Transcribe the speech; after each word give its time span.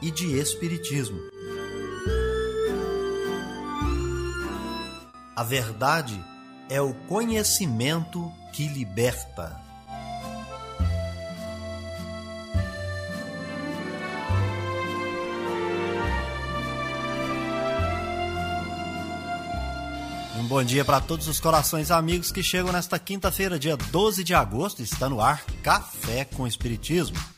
e 0.00 0.10
de 0.10 0.38
espiritismo. 0.38 1.20
A 5.34 5.42
verdade 5.42 6.20
é 6.68 6.80
o 6.80 6.92
conhecimento 6.92 8.32
que 8.52 8.66
liberta. 8.68 9.60
Um 20.38 20.44
bom 20.44 20.62
dia 20.62 20.84
para 20.84 21.00
todos 21.00 21.28
os 21.28 21.40
corações 21.40 21.90
amigos 21.90 22.32
que 22.32 22.42
chegam 22.42 22.72
nesta 22.72 22.98
quinta-feira, 22.98 23.58
dia 23.58 23.76
12 23.76 24.24
de 24.24 24.34
agosto, 24.34 24.82
está 24.82 25.08
no 25.08 25.20
ar 25.20 25.44
Café 25.62 26.24
com 26.24 26.46
Espiritismo. 26.46 27.37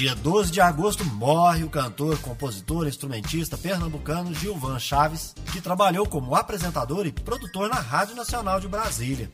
Dia 0.00 0.14
12 0.14 0.50
de 0.50 0.62
agosto 0.62 1.04
morre 1.04 1.62
o 1.62 1.68
cantor, 1.68 2.18
compositor, 2.20 2.88
instrumentista 2.88 3.58
pernambucano 3.58 4.32
Gilvan 4.32 4.78
Chaves, 4.78 5.34
que 5.52 5.60
trabalhou 5.60 6.06
como 6.08 6.34
apresentador 6.34 7.06
e 7.06 7.12
produtor 7.12 7.68
na 7.68 7.78
Rádio 7.78 8.16
Nacional 8.16 8.58
de 8.58 8.66
Brasília. 8.66 9.30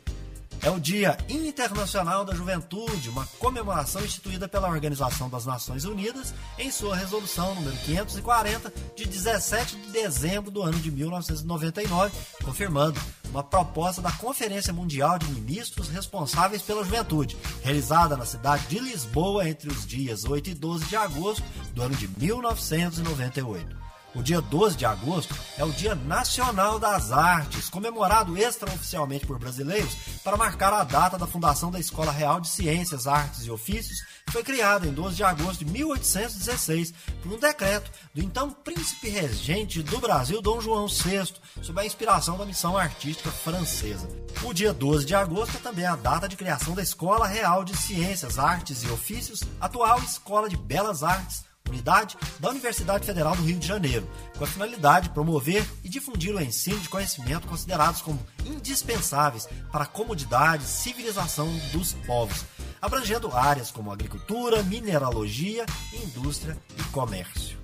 É 0.60 0.68
o 0.68 0.80
Dia 0.80 1.16
Internacional 1.28 2.24
da 2.24 2.34
Juventude, 2.34 3.10
uma 3.10 3.24
comemoração 3.38 4.04
instituída 4.04 4.48
pela 4.48 4.68
Organização 4.68 5.30
das 5.30 5.46
Nações 5.46 5.84
Unidas 5.84 6.34
em 6.58 6.68
sua 6.72 6.96
resolução 6.96 7.54
número 7.54 7.76
540 7.84 8.72
de 8.96 9.06
17 9.06 9.76
de 9.76 9.92
dezembro 9.92 10.50
do 10.50 10.62
ano 10.62 10.80
de 10.80 10.90
1999, 10.90 12.12
confirmando 12.42 13.00
uma 13.30 13.42
proposta 13.42 14.00
da 14.00 14.12
Conferência 14.12 14.72
Mundial 14.72 15.18
de 15.18 15.30
Ministros 15.30 15.88
responsáveis 15.88 16.62
pela 16.62 16.84
juventude, 16.84 17.36
realizada 17.62 18.16
na 18.16 18.24
cidade 18.24 18.66
de 18.66 18.78
Lisboa 18.78 19.48
entre 19.48 19.68
os 19.68 19.86
dias 19.86 20.24
8 20.24 20.50
e 20.50 20.54
12 20.54 20.86
de 20.86 20.96
agosto 20.96 21.42
do 21.74 21.82
ano 21.82 21.94
de 21.94 22.08
1998. 22.08 23.85
O 24.16 24.22
dia 24.22 24.40
12 24.40 24.78
de 24.78 24.86
agosto 24.86 25.34
é 25.58 25.64
o 25.64 25.70
Dia 25.70 25.94
Nacional 25.94 26.78
das 26.78 27.12
Artes, 27.12 27.68
comemorado 27.68 28.38
extraoficialmente 28.38 29.26
por 29.26 29.38
brasileiros 29.38 29.94
para 30.24 30.38
marcar 30.38 30.72
a 30.72 30.82
data 30.84 31.18
da 31.18 31.26
fundação 31.26 31.70
da 31.70 31.78
Escola 31.78 32.10
Real 32.10 32.40
de 32.40 32.48
Ciências, 32.48 33.06
Artes 33.06 33.44
e 33.44 33.50
Ofícios, 33.50 34.00
que 34.24 34.32
foi 34.32 34.42
criada 34.42 34.86
em 34.86 34.92
12 34.92 35.16
de 35.16 35.22
agosto 35.22 35.62
de 35.62 35.70
1816 35.70 36.94
por 37.22 37.34
um 37.34 37.38
decreto 37.38 37.90
do 38.14 38.22
então 38.22 38.50
príncipe 38.50 39.10
regente 39.10 39.82
do 39.82 39.98
Brasil, 39.98 40.40
Dom 40.40 40.62
João 40.62 40.88
VI, 40.88 41.34
sob 41.60 41.78
a 41.78 41.84
inspiração 41.84 42.38
da 42.38 42.46
missão 42.46 42.74
artística 42.74 43.30
francesa. 43.30 44.08
O 44.42 44.54
dia 44.54 44.72
12 44.72 45.04
de 45.04 45.14
agosto 45.14 45.58
é 45.58 45.60
também 45.60 45.84
a 45.84 45.94
data 45.94 46.26
de 46.26 46.36
criação 46.36 46.74
da 46.74 46.82
Escola 46.82 47.26
Real 47.26 47.64
de 47.64 47.76
Ciências, 47.76 48.38
Artes 48.38 48.82
e 48.82 48.88
Ofícios, 48.88 49.42
atual 49.60 49.98
Escola 49.98 50.48
de 50.48 50.56
Belas 50.56 51.02
Artes, 51.02 51.44
unidade 51.68 52.16
da 52.38 52.50
Universidade 52.50 53.06
Federal 53.06 53.34
do 53.36 53.42
Rio 53.42 53.58
de 53.58 53.66
Janeiro, 53.66 54.08
com 54.36 54.44
a 54.44 54.46
finalidade 54.46 55.08
de 55.08 55.14
promover 55.14 55.66
e 55.82 55.88
difundir 55.88 56.34
o 56.34 56.40
ensino 56.40 56.78
de 56.80 56.88
conhecimento 56.88 57.46
considerados 57.46 58.00
como 58.00 58.18
indispensáveis 58.44 59.48
para 59.70 59.84
a 59.84 59.86
comodidade 59.86 60.64
e 60.64 60.68
civilização 60.68 61.48
dos 61.72 61.92
povos, 62.06 62.44
abrangendo 62.80 63.34
áreas 63.36 63.70
como 63.70 63.92
agricultura, 63.92 64.62
mineralogia, 64.62 65.66
indústria 65.92 66.56
e 66.78 66.82
comércio. 66.84 67.56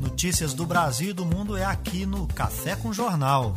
Notícias 0.00 0.54
do 0.54 0.64
Brasil 0.64 1.10
e 1.10 1.12
do 1.12 1.26
mundo 1.26 1.56
é 1.56 1.64
aqui 1.64 2.06
no 2.06 2.26
Café 2.26 2.74
com 2.74 2.92
Jornal. 2.92 3.52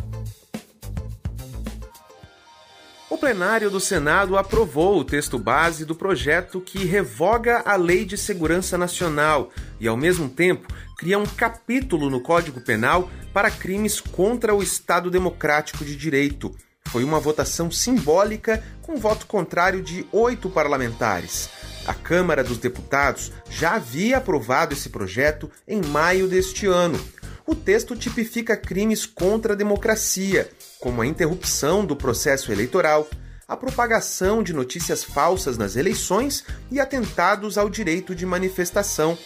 Plenário 3.23 3.71
do 3.71 3.79
Senado 3.79 4.37
aprovou 4.37 4.99
o 4.99 5.03
texto 5.05 5.39
base 5.39 5.85
do 5.85 5.95
projeto 5.95 6.59
que 6.59 6.83
revoga 6.83 7.63
a 7.65 7.77
Lei 7.77 8.03
de 8.03 8.17
Segurança 8.17 8.77
Nacional 8.77 9.49
e, 9.79 9.87
ao 9.87 9.95
mesmo 9.95 10.27
tempo, 10.27 10.67
cria 10.97 11.17
um 11.17 11.25
capítulo 11.25 12.09
no 12.09 12.19
Código 12.19 12.59
Penal 12.59 13.09
para 13.31 13.49
crimes 13.49 14.01
contra 14.01 14.53
o 14.53 14.61
Estado 14.61 15.09
Democrático 15.09 15.85
de 15.85 15.95
Direito. 15.95 16.53
Foi 16.89 17.01
uma 17.01 17.17
votação 17.17 17.71
simbólica 17.71 18.61
com 18.81 18.97
voto 18.97 19.25
contrário 19.25 19.81
de 19.81 20.05
oito 20.11 20.49
parlamentares. 20.49 21.49
A 21.87 21.93
Câmara 21.93 22.43
dos 22.43 22.57
Deputados 22.57 23.31
já 23.49 23.75
havia 23.75 24.17
aprovado 24.17 24.73
esse 24.73 24.89
projeto 24.89 25.49
em 25.65 25.81
maio 25.81 26.27
deste 26.27 26.65
ano. 26.65 26.99
O 27.47 27.55
texto 27.55 27.95
tipifica 27.95 28.57
crimes 28.57 29.05
contra 29.05 29.53
a 29.53 29.55
democracia 29.55 30.49
como 30.83 31.01
a 31.01 31.07
interrupção 31.07 31.85
do 31.85 31.95
processo 31.95 32.51
eleitoral, 32.51 33.07
a 33.47 33.55
propagação 33.55 34.43
de 34.43 34.51
notícias 34.51 35.01
falsas 35.01 35.57
nas 35.57 35.77
eleições 35.77 36.43
e 36.69 36.77
atentados 36.77 37.57
ao 37.57 37.69
direito 37.69 38.13
de 38.13 38.25
manifestação. 38.25 39.17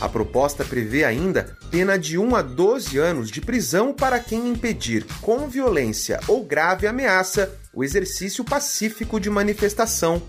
A 0.00 0.08
proposta 0.08 0.64
prevê 0.64 1.04
ainda 1.04 1.58
pena 1.70 1.98
de 1.98 2.16
1 2.16 2.34
a 2.34 2.40
12 2.40 2.96
anos 2.96 3.30
de 3.30 3.42
prisão 3.42 3.92
para 3.92 4.18
quem 4.18 4.48
impedir, 4.48 5.04
com 5.20 5.46
violência 5.46 6.18
ou 6.26 6.42
grave 6.42 6.86
ameaça, 6.86 7.54
o 7.74 7.84
exercício 7.84 8.42
pacífico 8.42 9.20
de 9.20 9.28
manifestação. 9.28 10.22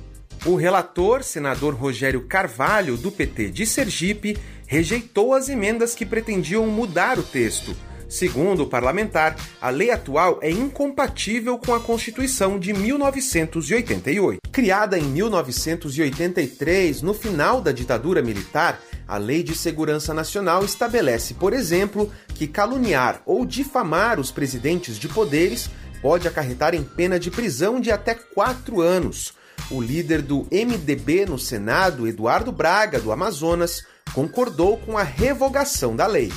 O 0.46 0.58
relator, 0.58 1.24
senador 1.24 1.74
Rogério 1.74 2.28
Carvalho, 2.28 2.98
do 2.98 3.14
PT 3.14 3.50
de 3.50 3.66
Sergipe, 3.66 4.38
rejeitou 4.68 5.34
as 5.34 5.48
emendas 5.48 5.96
que 5.96 6.06
pretendiam 6.06 6.68
mudar 6.68 7.18
o 7.18 7.24
texto 7.24 7.74
Segundo 8.08 8.64
o 8.64 8.68
parlamentar, 8.68 9.36
a 9.60 9.70
lei 9.70 9.90
atual 9.90 10.40
é 10.42 10.52
incompatível 10.52 11.58
com 11.58 11.74
a 11.74 11.80
Constituição 11.80 12.60
de 12.60 12.74
1988. 12.74 14.40
Criada 14.52 14.98
em 14.98 15.04
1983, 15.04 17.02
no 17.02 17.14
final 17.14 17.60
da 17.60 17.72
ditadura 17.72 18.22
militar, 18.22 18.80
a 19.08 19.18
Lei 19.18 19.44
de 19.44 19.56
Segurança 19.56 20.14
Nacional 20.14 20.64
estabelece, 20.64 21.34
por 21.34 21.54
exemplo, 21.54 22.12
que 22.34 22.48
caluniar 22.48 23.22
ou 23.26 23.46
difamar 23.46 24.20
os 24.20 24.32
presidentes 24.32 24.98
de 24.98 25.08
poderes 25.08 25.70
pode 26.02 26.28
acarretar 26.28 26.74
em 26.74 26.84
pena 26.84 27.20
de 27.20 27.30
prisão 27.30 27.80
de 27.80 27.92
até 27.92 28.14
quatro 28.14 28.82
anos. 28.82 29.34
O 29.70 29.82
líder 29.82 30.22
do 30.22 30.48
MDB 30.52 31.26
no 31.26 31.40
Senado, 31.40 32.08
Eduardo 32.08 32.52
Braga, 32.52 33.00
do 33.00 33.12
Amazonas, 33.12 33.84
concordou 34.14 34.78
com 34.78 34.98
a 34.98 35.04
revogação 35.04 35.96
da 35.96 36.06
lei. 36.06 36.32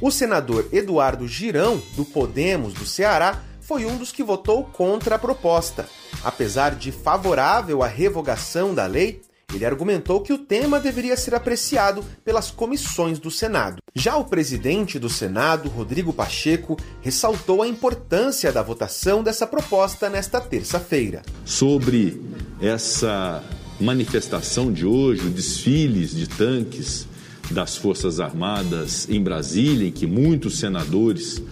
O 0.00 0.10
senador 0.10 0.68
Eduardo 0.72 1.26
Girão, 1.28 1.80
do 1.96 2.04
Podemos 2.04 2.74
do 2.74 2.84
Ceará, 2.84 3.42
foi 3.60 3.86
um 3.86 3.96
dos 3.96 4.12
que 4.12 4.22
votou 4.22 4.64
contra 4.64 5.14
a 5.14 5.18
proposta. 5.18 5.88
Apesar 6.22 6.74
de 6.74 6.92
favorável 6.92 7.82
à 7.82 7.86
revogação 7.86 8.74
da 8.74 8.86
lei, 8.86 9.22
ele 9.54 9.64
argumentou 9.64 10.20
que 10.20 10.32
o 10.32 10.38
tema 10.38 10.80
deveria 10.80 11.16
ser 11.16 11.34
apreciado 11.34 12.04
pelas 12.24 12.50
comissões 12.50 13.18
do 13.18 13.30
Senado. 13.30 13.80
Já 13.94 14.16
o 14.16 14.24
presidente 14.24 14.98
do 14.98 15.08
Senado, 15.08 15.68
Rodrigo 15.68 16.12
Pacheco, 16.12 16.76
ressaltou 17.00 17.62
a 17.62 17.68
importância 17.68 18.52
da 18.52 18.62
votação 18.62 19.22
dessa 19.22 19.46
proposta 19.46 20.10
nesta 20.10 20.40
terça-feira. 20.40 21.22
Sobre 21.44 22.20
essa 22.60 23.42
manifestação 23.80 24.72
de 24.72 24.84
hoje, 24.84 25.28
desfiles 25.28 26.10
de 26.10 26.28
tanques 26.28 27.06
das 27.50 27.76
Forças 27.76 28.20
Armadas 28.20 29.08
em 29.08 29.22
Brasília, 29.22 29.88
em 29.88 29.92
que 29.92 30.06
muitos 30.06 30.58
senadores 30.58 31.42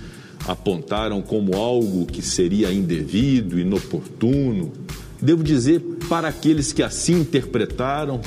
apontaram 0.46 1.22
como 1.22 1.56
algo 1.56 2.06
que 2.06 2.22
seria 2.22 2.72
indevido, 2.72 3.58
inoportuno. 3.58 4.72
Devo 5.20 5.42
dizer 5.42 5.80
para 6.08 6.28
aqueles 6.28 6.72
que 6.72 6.82
assim 6.82 7.20
interpretaram 7.20 8.20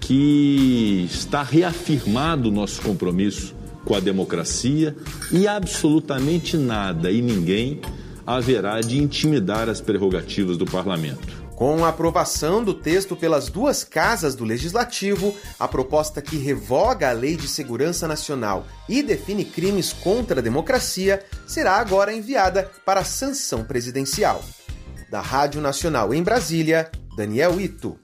que 0.00 1.06
está 1.10 1.42
reafirmado 1.42 2.48
o 2.48 2.52
nosso 2.52 2.82
compromisso 2.82 3.54
com 3.84 3.94
a 3.94 4.00
democracia 4.00 4.96
e 5.30 5.46
absolutamente 5.46 6.56
nada 6.56 7.10
e 7.10 7.22
ninguém 7.22 7.80
haverá 8.26 8.80
de 8.80 8.98
intimidar 8.98 9.68
as 9.68 9.80
prerrogativas 9.80 10.56
do 10.56 10.64
parlamento. 10.64 11.41
Com 11.56 11.84
a 11.84 11.88
aprovação 11.88 12.64
do 12.64 12.74
texto 12.74 13.14
pelas 13.14 13.48
duas 13.48 13.84
casas 13.84 14.34
do 14.34 14.44
Legislativo, 14.44 15.36
a 15.58 15.68
proposta 15.68 16.20
que 16.22 16.36
revoga 16.36 17.10
a 17.10 17.12
Lei 17.12 17.36
de 17.36 17.46
Segurança 17.46 18.08
Nacional 18.08 18.64
e 18.88 19.02
define 19.02 19.44
crimes 19.44 19.92
contra 19.92 20.40
a 20.40 20.42
democracia 20.42 21.22
será 21.46 21.76
agora 21.76 22.12
enviada 22.12 22.70
para 22.84 23.04
sanção 23.04 23.64
presidencial. 23.64 24.42
Da 25.10 25.20
Rádio 25.20 25.60
Nacional 25.60 26.12
em 26.14 26.22
Brasília, 26.22 26.90
Daniel 27.16 27.60
Ito. 27.60 27.98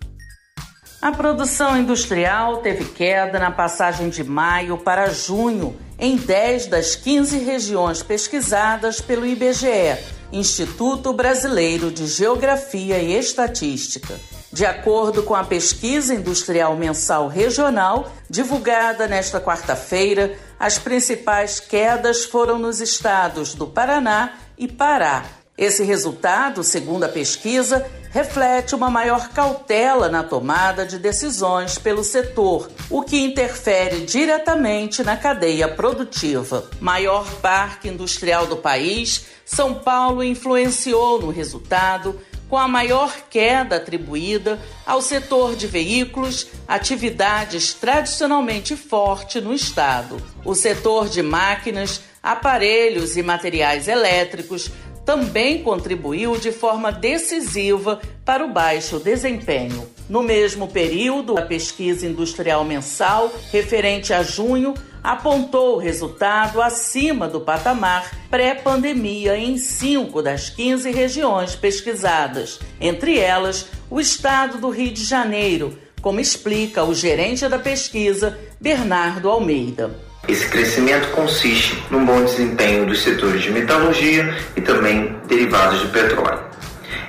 A 1.00 1.10
produção 1.12 1.76
industrial 1.76 2.58
teve 2.58 2.84
queda 2.84 3.38
na 3.38 3.50
passagem 3.50 4.08
de 4.10 4.22
maio 4.22 4.76
para 4.78 5.08
junho 5.08 5.76
em 5.98 6.16
10 6.16 6.66
das 6.66 6.94
15 6.94 7.38
regiões 7.38 8.02
pesquisadas 8.02 9.00
pelo 9.00 9.24
IBGE 9.24 10.17
Instituto 10.32 11.12
Brasileiro 11.12 11.90
de 11.90 12.06
Geografia 12.06 12.98
e 12.98 13.14
Estatística. 13.14 14.18
De 14.52 14.66
acordo 14.66 15.22
com 15.22 15.34
a 15.34 15.44
pesquisa 15.44 16.14
industrial 16.14 16.76
mensal 16.76 17.28
regional, 17.28 18.10
divulgada 18.28 19.06
nesta 19.06 19.40
quarta-feira, 19.40 20.38
as 20.58 20.78
principais 20.78 21.60
quedas 21.60 22.24
foram 22.24 22.58
nos 22.58 22.80
estados 22.80 23.54
do 23.54 23.66
Paraná 23.66 24.38
e 24.56 24.66
Pará. 24.66 25.37
Esse 25.58 25.82
resultado, 25.82 26.62
segundo 26.62 27.02
a 27.02 27.08
pesquisa, 27.08 27.84
reflete 28.12 28.76
uma 28.76 28.88
maior 28.88 29.30
cautela 29.30 30.08
na 30.08 30.22
tomada 30.22 30.86
de 30.86 31.00
decisões 31.00 31.76
pelo 31.76 32.04
setor, 32.04 32.70
o 32.88 33.02
que 33.02 33.18
interfere 33.18 34.02
diretamente 34.02 35.02
na 35.02 35.16
cadeia 35.16 35.66
produtiva. 35.66 36.70
Maior 36.80 37.28
parque 37.42 37.88
industrial 37.88 38.46
do 38.46 38.56
país, 38.56 39.26
São 39.44 39.74
Paulo 39.74 40.22
influenciou 40.22 41.20
no 41.20 41.30
resultado 41.30 42.20
com 42.48 42.56
a 42.56 42.68
maior 42.68 43.12
queda 43.28 43.76
atribuída 43.76 44.60
ao 44.86 45.02
setor 45.02 45.56
de 45.56 45.66
veículos, 45.66 46.46
atividades 46.68 47.74
tradicionalmente 47.74 48.76
forte 48.76 49.40
no 49.40 49.52
estado. 49.52 50.22
O 50.44 50.54
setor 50.54 51.08
de 51.08 51.22
máquinas, 51.22 52.00
aparelhos 52.22 53.16
e 53.16 53.22
materiais 53.22 53.86
elétricos 53.86 54.70
também 55.08 55.62
contribuiu 55.62 56.36
de 56.36 56.52
forma 56.52 56.92
decisiva 56.92 57.98
para 58.26 58.44
o 58.44 58.52
baixo 58.52 58.98
desempenho. 58.98 59.88
No 60.06 60.22
mesmo 60.22 60.68
período, 60.68 61.38
a 61.38 61.40
pesquisa 61.40 62.06
industrial 62.06 62.62
mensal, 62.62 63.32
referente 63.50 64.12
a 64.12 64.22
junho, 64.22 64.74
apontou 65.02 65.78
resultado 65.78 66.60
acima 66.60 67.26
do 67.26 67.40
patamar 67.40 68.18
pré-pandemia 68.28 69.34
em 69.38 69.56
cinco 69.56 70.20
das 70.20 70.50
15 70.50 70.90
regiões 70.90 71.54
pesquisadas, 71.54 72.60
entre 72.78 73.18
elas 73.18 73.64
o 73.88 73.98
estado 73.98 74.58
do 74.58 74.68
Rio 74.68 74.92
de 74.92 75.06
Janeiro, 75.06 75.78
como 76.02 76.20
explica 76.20 76.84
o 76.84 76.94
gerente 76.94 77.48
da 77.48 77.58
pesquisa, 77.58 78.38
Bernardo 78.60 79.30
Almeida. 79.30 80.07
Esse 80.26 80.46
crescimento 80.48 81.08
consiste 81.08 81.82
num 81.90 82.04
bom 82.04 82.24
desempenho 82.24 82.86
dos 82.86 83.02
setores 83.02 83.42
de 83.42 83.50
metalurgia 83.50 84.36
e 84.56 84.60
também 84.60 85.16
derivados 85.26 85.80
de 85.80 85.86
petróleo. 85.88 86.40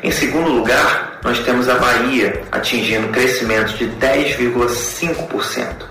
Em 0.04 0.12
segundo 0.12 0.50
lugar, 0.50 1.20
nós 1.24 1.40
temos 1.40 1.68
a 1.68 1.76
Bahia 1.76 2.42
atingindo 2.52 3.10
crescimento 3.10 3.74
de 3.74 3.88
10,5%. 3.88 5.86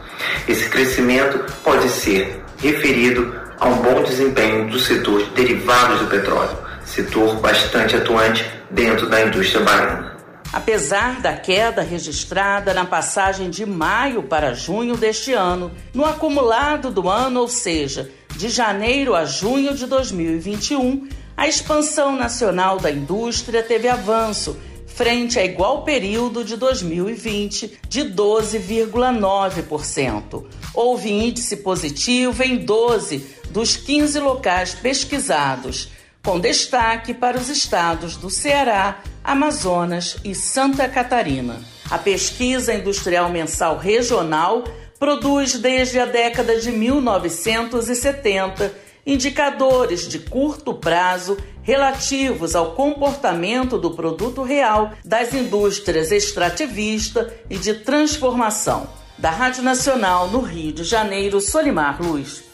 Esse 0.48 0.68
crescimento 0.68 1.44
pode 1.62 1.88
ser 1.88 2.42
referido 2.58 3.34
a 3.60 3.68
um 3.68 3.76
bom 3.76 4.02
desempenho 4.02 4.70
do 4.70 4.78
setor 4.78 5.22
de 5.24 5.30
derivados 5.30 6.00
do 6.00 6.06
petróleo, 6.06 6.56
setor 6.84 7.36
bastante 7.36 7.96
atuante 7.96 8.44
dentro 8.70 9.08
da 9.08 9.20
indústria 9.20 9.62
baiana. 9.64 10.07
Apesar 10.52 11.20
da 11.20 11.36
queda 11.36 11.82
registrada 11.82 12.72
na 12.72 12.86
passagem 12.86 13.50
de 13.50 13.66
maio 13.66 14.22
para 14.22 14.54
junho 14.54 14.96
deste 14.96 15.34
ano, 15.34 15.70
no 15.92 16.06
acumulado 16.06 16.90
do 16.90 17.06
ano, 17.08 17.40
ou 17.40 17.48
seja, 17.48 18.10
de 18.34 18.48
janeiro 18.48 19.14
a 19.14 19.26
junho 19.26 19.74
de 19.74 19.86
2021, 19.86 21.06
a 21.36 21.46
expansão 21.46 22.16
nacional 22.16 22.78
da 22.78 22.90
indústria 22.90 23.62
teve 23.62 23.88
avanço 23.88 24.56
frente 24.86 25.38
a 25.38 25.44
igual 25.44 25.84
período 25.84 26.42
de 26.42 26.56
2020 26.56 27.80
de 27.88 28.00
12,9%. 28.00 30.44
Houve 30.74 31.12
índice 31.12 31.58
positivo 31.58 32.42
em 32.42 32.56
12 32.56 33.36
dos 33.50 33.76
15 33.76 34.18
locais 34.18 34.74
pesquisados 34.74 35.90
com 36.28 36.38
destaque 36.38 37.14
para 37.14 37.38
os 37.38 37.48
estados 37.48 38.18
do 38.18 38.28
Ceará, 38.28 39.00
Amazonas 39.24 40.18
e 40.22 40.34
Santa 40.34 40.86
Catarina. 40.86 41.58
A 41.90 41.96
pesquisa 41.96 42.74
industrial 42.74 43.30
mensal 43.30 43.78
regional 43.78 44.62
produz 44.98 45.54
desde 45.54 45.98
a 45.98 46.04
década 46.04 46.60
de 46.60 46.70
1970 46.70 48.70
indicadores 49.06 50.06
de 50.06 50.18
curto 50.18 50.74
prazo 50.74 51.38
relativos 51.62 52.54
ao 52.54 52.72
comportamento 52.72 53.78
do 53.78 53.92
produto 53.92 54.42
real 54.42 54.92
das 55.02 55.32
indústrias 55.32 56.12
extrativista 56.12 57.34
e 57.48 57.56
de 57.56 57.72
transformação. 57.72 58.86
Da 59.16 59.30
Rádio 59.30 59.62
Nacional 59.62 60.28
no 60.28 60.42
Rio 60.42 60.74
de 60.74 60.84
Janeiro, 60.84 61.40
Solimar 61.40 62.02
Luz. 62.02 62.47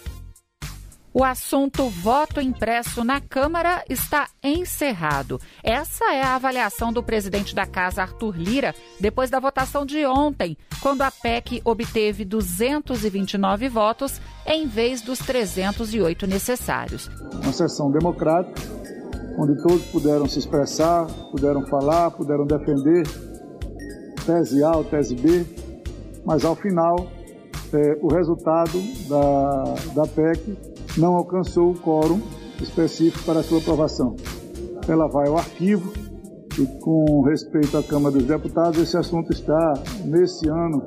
O 1.17 1.23
assunto 1.23 1.89
voto 1.89 2.41
impresso 2.41 3.05
na 3.05 3.21
Câmara 3.21 3.85
está 3.89 4.27
encerrado. 4.43 5.41
Essa 5.63 6.13
é 6.13 6.21
a 6.21 6.35
avaliação 6.35 6.93
do 6.93 7.05
presidente 7.05 7.55
da 7.55 7.65
Casa, 7.65 8.03
Arthur 8.03 8.37
Lira, 8.37 8.75
depois 8.99 9.31
da 9.31 9.39
votação 9.39 9.87
de 9.87 10.05
ontem, 10.05 10.59
quando 10.83 11.03
a 11.03 11.13
PEC 11.13 11.63
obteve 11.65 12.25
229 12.25 13.69
votos 13.69 14.21
em 14.45 14.67
vez 14.67 15.03
dos 15.03 15.21
308 15.21 16.27
necessários. 16.27 17.09
Uma 17.41 17.53
sessão 17.53 17.93
democrática, 17.93 18.61
onde 19.39 19.57
todos 19.63 19.85
puderam 19.85 20.27
se 20.27 20.41
expressar, 20.41 21.07
puderam 21.31 21.65
falar, 21.67 22.11
puderam 22.11 22.45
defender 22.45 23.07
tese 24.27 24.65
A 24.65 24.73
ou 24.73 24.83
tese 24.83 25.15
B, 25.15 25.47
mas 26.27 26.45
ao 26.45 26.57
final, 26.57 26.97
é, 27.73 27.99
o 28.03 28.09
resultado 28.09 28.83
da, 29.09 29.75
da 29.95 30.07
PEC 30.09 30.74
não 30.97 31.15
alcançou 31.15 31.71
o 31.71 31.79
quórum 31.79 32.21
específico 32.61 33.25
para 33.25 33.43
sua 33.43 33.59
aprovação. 33.59 34.17
Ela 34.89 35.09
vai 35.09 35.29
ao 35.29 35.39
arquivo 35.39 35.93
e, 36.59 36.67
com 36.81 37.23
respeito 37.23 37.77
à 37.77 37.83
Câmara 37.83 38.17
dos 38.17 38.27
Deputados, 38.27 38.79
esse 38.81 38.97
assunto 38.97 39.33
está, 39.33 39.75
nesse 40.05 40.49
ano, 40.49 40.83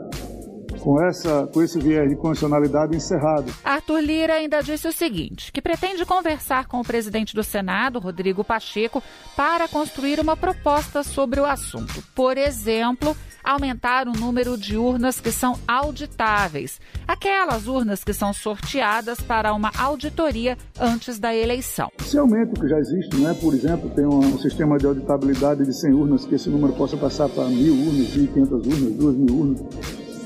com, 0.80 1.02
essa, 1.02 1.48
com 1.54 1.62
esse 1.62 1.80
viés 1.80 2.10
de 2.10 2.16
condicionalidade 2.16 2.96
encerrado. 2.96 3.54
Arthur 3.64 4.00
Lira 4.00 4.34
ainda 4.34 4.62
disse 4.62 4.88
o 4.88 4.92
seguinte: 4.92 5.52
que 5.52 5.62
pretende 5.62 6.06
conversar 6.06 6.68
com 6.68 6.80
o 6.80 6.84
presidente 6.84 7.36
do 7.36 7.44
Senado, 7.44 8.00
Rodrigo 8.00 8.44
Pacheco, 8.44 9.02
para 9.36 9.68
construir 9.68 10.20
uma 10.20 10.38
proposta 10.38 11.04
sobre 11.04 11.40
o 11.40 11.46
assunto. 11.46 12.04
Por 12.16 12.38
exemplo, 12.38 13.16
aumentar 13.48 14.08
o 14.08 14.12
número 14.12 14.58
de 14.58 14.76
urnas 14.76 15.22
que 15.22 15.32
são 15.32 15.58
auditáveis, 15.66 16.82
aquelas 17.08 17.66
urnas 17.68 18.04
que 18.04 18.12
são 18.14 18.34
sorteadas 18.34 19.22
para 19.22 19.54
uma 19.54 19.72
auditoria 19.78 20.58
antes 20.78 21.18
da 21.18 21.34
eleição. 21.34 21.90
Esse 22.00 22.18
aumento 22.18 22.60
que 22.60 22.68
já 22.68 22.78
existe, 22.78 23.16
né? 23.18 23.34
por 23.40 23.54
exemplo, 23.54 23.90
tem 23.92 24.06
um, 24.06 24.20
um 24.20 24.38
sistema 24.38 24.78
de 24.78 24.86
auditabilidade 24.86 25.64
de 25.64 25.74
100 25.74 25.94
urnas, 25.94 26.26
que 26.26 26.36
esse 26.36 26.50
número 26.50 26.74
possa 26.74 26.98
passar 26.98 27.30
para 27.30 27.46
mil 27.46 27.74
urnas, 27.74 28.08
1.500 28.08 28.52
urnas, 28.52 28.94
2.000 28.98 29.32
urnas, 29.32 29.62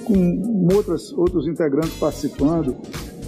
com 0.04 0.68
outras, 0.74 1.12
outros 1.14 1.48
integrantes 1.48 1.98
participando 1.98 2.76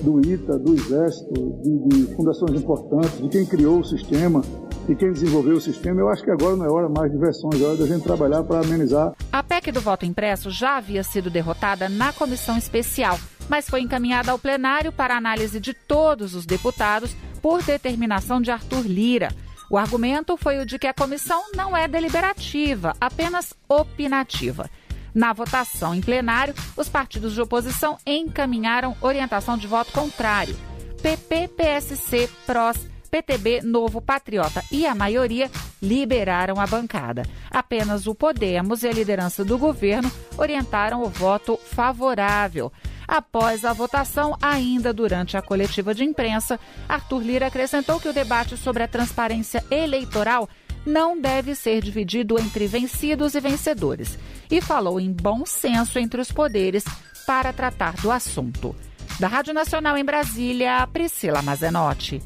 do 0.01 0.19
ITA, 0.19 0.59
do 0.59 0.73
Exército, 0.73 1.33
de, 1.63 1.89
de 1.89 2.15
fundações 2.15 2.59
importantes, 2.59 3.21
de 3.21 3.29
quem 3.29 3.45
criou 3.45 3.79
o 3.79 3.83
sistema, 3.83 4.41
e 4.87 4.95
quem 4.95 5.13
desenvolveu 5.13 5.55
o 5.55 5.61
sistema, 5.61 6.01
eu 6.01 6.09
acho 6.09 6.23
que 6.23 6.31
agora 6.31 6.57
não 6.57 6.65
é 6.65 6.69
hora 6.69 6.89
mais 6.89 7.09
de 7.09 7.17
versões, 7.17 7.61
é 7.61 7.65
hora 7.65 7.77
da 7.77 7.87
gente 7.87 8.03
trabalhar 8.03 8.43
para 8.43 8.59
amenizar. 8.59 9.13
A 9.31 9.41
PEC 9.41 9.71
do 9.71 9.79
voto 9.79 10.05
impresso 10.05 10.49
já 10.49 10.77
havia 10.77 11.03
sido 11.03 11.29
derrotada 11.29 11.87
na 11.87 12.11
comissão 12.11 12.57
especial, 12.57 13.17
mas 13.47 13.69
foi 13.69 13.81
encaminhada 13.81 14.31
ao 14.31 14.39
plenário 14.39 14.91
para 14.91 15.15
análise 15.15 15.59
de 15.59 15.73
todos 15.73 16.35
os 16.35 16.45
deputados 16.45 17.15
por 17.41 17.63
determinação 17.63 18.41
de 18.41 18.51
Arthur 18.51 18.85
Lira. 18.85 19.29
O 19.69 19.77
argumento 19.77 20.35
foi 20.35 20.59
o 20.59 20.65
de 20.65 20.77
que 20.77 20.87
a 20.87 20.93
comissão 20.93 21.41
não 21.55 21.75
é 21.75 21.87
deliberativa, 21.87 22.93
apenas 22.99 23.53
opinativa. 23.69 24.69
Na 25.13 25.31
votação 25.33 25.93
em 25.93 26.01
plenário, 26.01 26.53
os 26.75 26.89
partidos 26.89 27.33
de 27.33 27.41
oposição 27.41 27.97
encaminharam 28.05 28.95
orientação 29.01 29.57
de 29.57 29.67
voto 29.67 29.91
contrário. 29.91 30.55
PP, 31.01 31.49
PSC, 31.49 32.29
PROS, 32.45 32.77
PTB, 33.11 33.61
Novo 33.61 34.01
Patriota 34.01 34.63
e 34.71 34.87
a 34.87 34.95
maioria 34.95 35.51
liberaram 35.79 36.59
a 36.59 36.65
bancada. 36.65 37.23
Apenas 37.51 38.07
o 38.07 38.15
Podemos 38.15 38.81
e 38.81 38.87
a 38.87 38.91
liderança 38.91 39.45
do 39.45 39.55
governo 39.57 40.11
orientaram 40.35 41.03
o 41.03 41.09
voto 41.09 41.57
favorável. 41.57 42.71
Após 43.07 43.65
a 43.65 43.73
votação, 43.73 44.35
ainda 44.41 44.91
durante 44.91 45.37
a 45.37 45.41
coletiva 45.41 45.93
de 45.93 46.03
imprensa, 46.03 46.59
Arthur 46.89 47.21
Lira 47.21 47.47
acrescentou 47.47 47.99
que 47.99 48.09
o 48.09 48.13
debate 48.13 48.57
sobre 48.57 48.81
a 48.81 48.87
transparência 48.87 49.63
eleitoral 49.69 50.49
não 50.85 51.19
deve 51.19 51.55
ser 51.55 51.81
dividido 51.81 52.39
entre 52.39 52.67
vencidos 52.67 53.35
e 53.35 53.39
vencedores 53.39 54.17
e 54.49 54.61
falou 54.61 54.99
em 54.99 55.11
bom 55.11 55.45
senso 55.45 55.97
entre 55.99 56.21
os 56.21 56.31
poderes 56.31 56.83
para 57.25 57.53
tratar 57.53 57.93
do 57.95 58.11
assunto. 58.11 58.75
Da 59.19 59.27
Rádio 59.27 59.53
Nacional 59.53 59.97
em 59.97 60.03
Brasília, 60.03 60.87
Priscila 60.87 61.41
Mazenotti. 61.41 62.21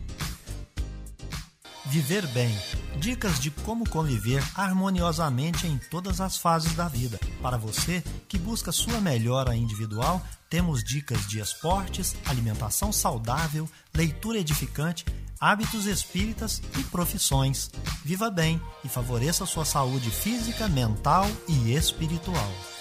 Viver 1.85 2.25
bem. 2.27 2.51
Dicas 2.99 3.39
de 3.39 3.51
como 3.51 3.87
conviver 3.87 4.43
harmoniosamente 4.55 5.67
em 5.67 5.77
todas 5.77 6.19
as 6.19 6.37
fases 6.37 6.73
da 6.73 6.87
vida. 6.87 7.19
Para 7.41 7.57
você 7.57 8.03
que 8.27 8.39
busca 8.39 8.71
sua 8.71 8.99
melhora 8.99 9.55
individual, 9.55 10.21
temos 10.49 10.83
dicas 10.83 11.27
de 11.27 11.39
esportes, 11.39 12.15
alimentação 12.25 12.91
saudável, 12.91 13.69
leitura 13.93 14.39
edificante, 14.39 15.05
hábitos 15.39 15.85
espíritas 15.85 16.61
e 16.77 16.83
profissões. 16.85 17.69
Viva 18.03 18.31
bem 18.31 18.59
e 18.83 18.89
favoreça 18.89 19.45
sua 19.45 19.63
saúde 19.63 20.09
física, 20.09 20.67
mental 20.67 21.27
e 21.47 21.73
espiritual. 21.73 22.76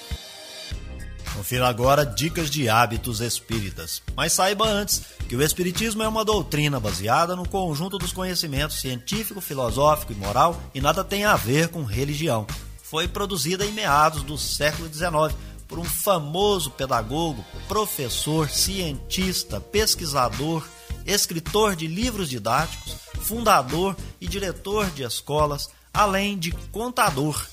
Confira 1.36 1.68
agora 1.68 2.06
dicas 2.06 2.48
de 2.50 2.66
hábitos 2.66 3.20
espíritas. 3.20 4.02
Mas 4.16 4.32
saiba 4.32 4.66
antes 4.66 5.02
que 5.28 5.36
o 5.36 5.42
Espiritismo 5.42 6.02
é 6.02 6.08
uma 6.08 6.24
doutrina 6.24 6.80
baseada 6.80 7.36
no 7.36 7.46
conjunto 7.46 7.98
dos 7.98 8.10
conhecimentos 8.10 8.80
científico, 8.80 9.42
filosófico 9.42 10.12
e 10.12 10.16
moral 10.16 10.58
e 10.74 10.80
nada 10.80 11.04
tem 11.04 11.26
a 11.26 11.36
ver 11.36 11.68
com 11.68 11.84
religião. 11.84 12.46
Foi 12.82 13.06
produzida 13.06 13.66
em 13.66 13.72
meados 13.72 14.22
do 14.22 14.38
século 14.38 14.88
XIX 14.88 15.38
por 15.68 15.78
um 15.78 15.84
famoso 15.84 16.70
pedagogo, 16.70 17.44
professor, 17.68 18.48
cientista, 18.48 19.60
pesquisador, 19.60 20.66
escritor 21.04 21.76
de 21.76 21.86
livros 21.86 22.30
didáticos, 22.30 22.96
fundador 23.20 23.94
e 24.18 24.26
diretor 24.26 24.88
de 24.90 25.02
escolas, 25.02 25.68
além 25.92 26.38
de 26.38 26.52
contador, 26.72 27.44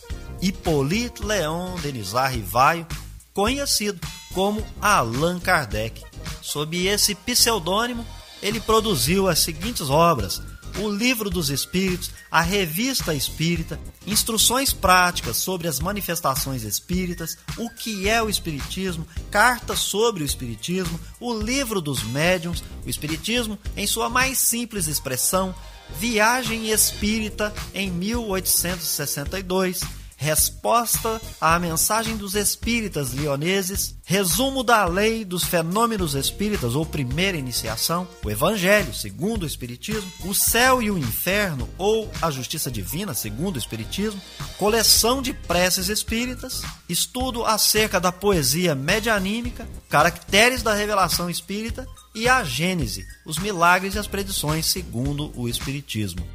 Hippolyte 0.42 1.24
Leon 1.24 1.76
Denisard 1.82 2.36
Rivaio, 2.36 2.88
conhecido 3.34 4.00
como 4.34 4.66
Allan 4.82 5.40
Kardec. 5.40 6.04
Sob 6.42 6.86
esse 6.86 7.16
pseudônimo, 7.16 8.06
ele 8.42 8.60
produziu 8.60 9.28
as 9.28 9.40
seguintes 9.40 9.90
obras: 9.90 10.42
o 10.78 10.90
Livro 10.90 11.30
dos 11.30 11.50
Espíritos, 11.50 12.12
a 12.30 12.42
Revista 12.42 13.14
Espírita, 13.14 13.80
instruções 14.06 14.74
práticas 14.74 15.38
sobre 15.38 15.68
as 15.68 15.80
manifestações 15.80 16.64
espíritas, 16.64 17.38
o 17.58 17.70
que 17.70 18.10
é 18.10 18.22
o 18.22 18.30
Espiritismo, 18.30 19.08
cartas 19.32 19.80
sobre 19.80 20.24
o 20.24 20.26
Espiritismo, 20.26 21.00
o 21.20 21.34
Livro 21.34 21.82
dos 21.82 22.04
Médiuns, 22.04 22.64
o 22.86 22.90
Espiritismo 22.90 23.58
em 23.76 23.88
sua 23.88 24.10
mais 24.10 24.38
simples 24.38 24.88
expressão, 24.88 25.56
Viagem 26.00 26.72
Espírita 26.72 27.54
em 27.74 27.92
1862 27.92 30.03
Resposta 30.24 31.22
à 31.42 31.60
mensagem 31.60 32.16
dos 32.16 32.34
espíritas 32.34 33.12
lioneses, 33.12 33.94
resumo 34.06 34.64
da 34.64 34.86
lei 34.86 35.26
dos 35.26 35.44
fenômenos 35.44 36.16
espíritas 36.16 36.76
ou 36.76 36.86
primeira 36.86 37.38
iniciação, 37.38 38.08
o 38.24 38.32
Evangelho, 38.32 38.94
segundo 38.94 39.44
o 39.44 39.46
Espiritismo, 39.46 40.10
o 40.24 40.34
céu 40.34 40.82
e 40.82 40.90
o 40.90 40.98
inferno 40.98 41.68
ou 41.78 42.10
a 42.22 42.32
justiça 42.32 42.72
divina, 42.72 43.14
segundo 43.14 43.58
o 43.58 43.60
Espiritismo, 43.60 44.22
coleção 44.58 45.22
de 45.22 45.34
preces 45.34 45.90
espíritas, 45.90 46.62
estudo 46.88 47.46
acerca 47.46 48.00
da 48.00 48.10
poesia 48.10 48.74
medianímica, 48.74 49.68
caracteres 49.90 50.64
da 50.64 50.74
revelação 50.74 51.30
espírita 51.30 51.86
e 52.16 52.30
a 52.30 52.46
Gênese, 52.46 53.06
os 53.26 53.38
milagres 53.38 53.96
e 53.96 54.00
as 54.00 54.08
predições 54.08 54.68
segundo 54.68 55.34
o 55.36 55.50
Espiritismo. 55.50 56.26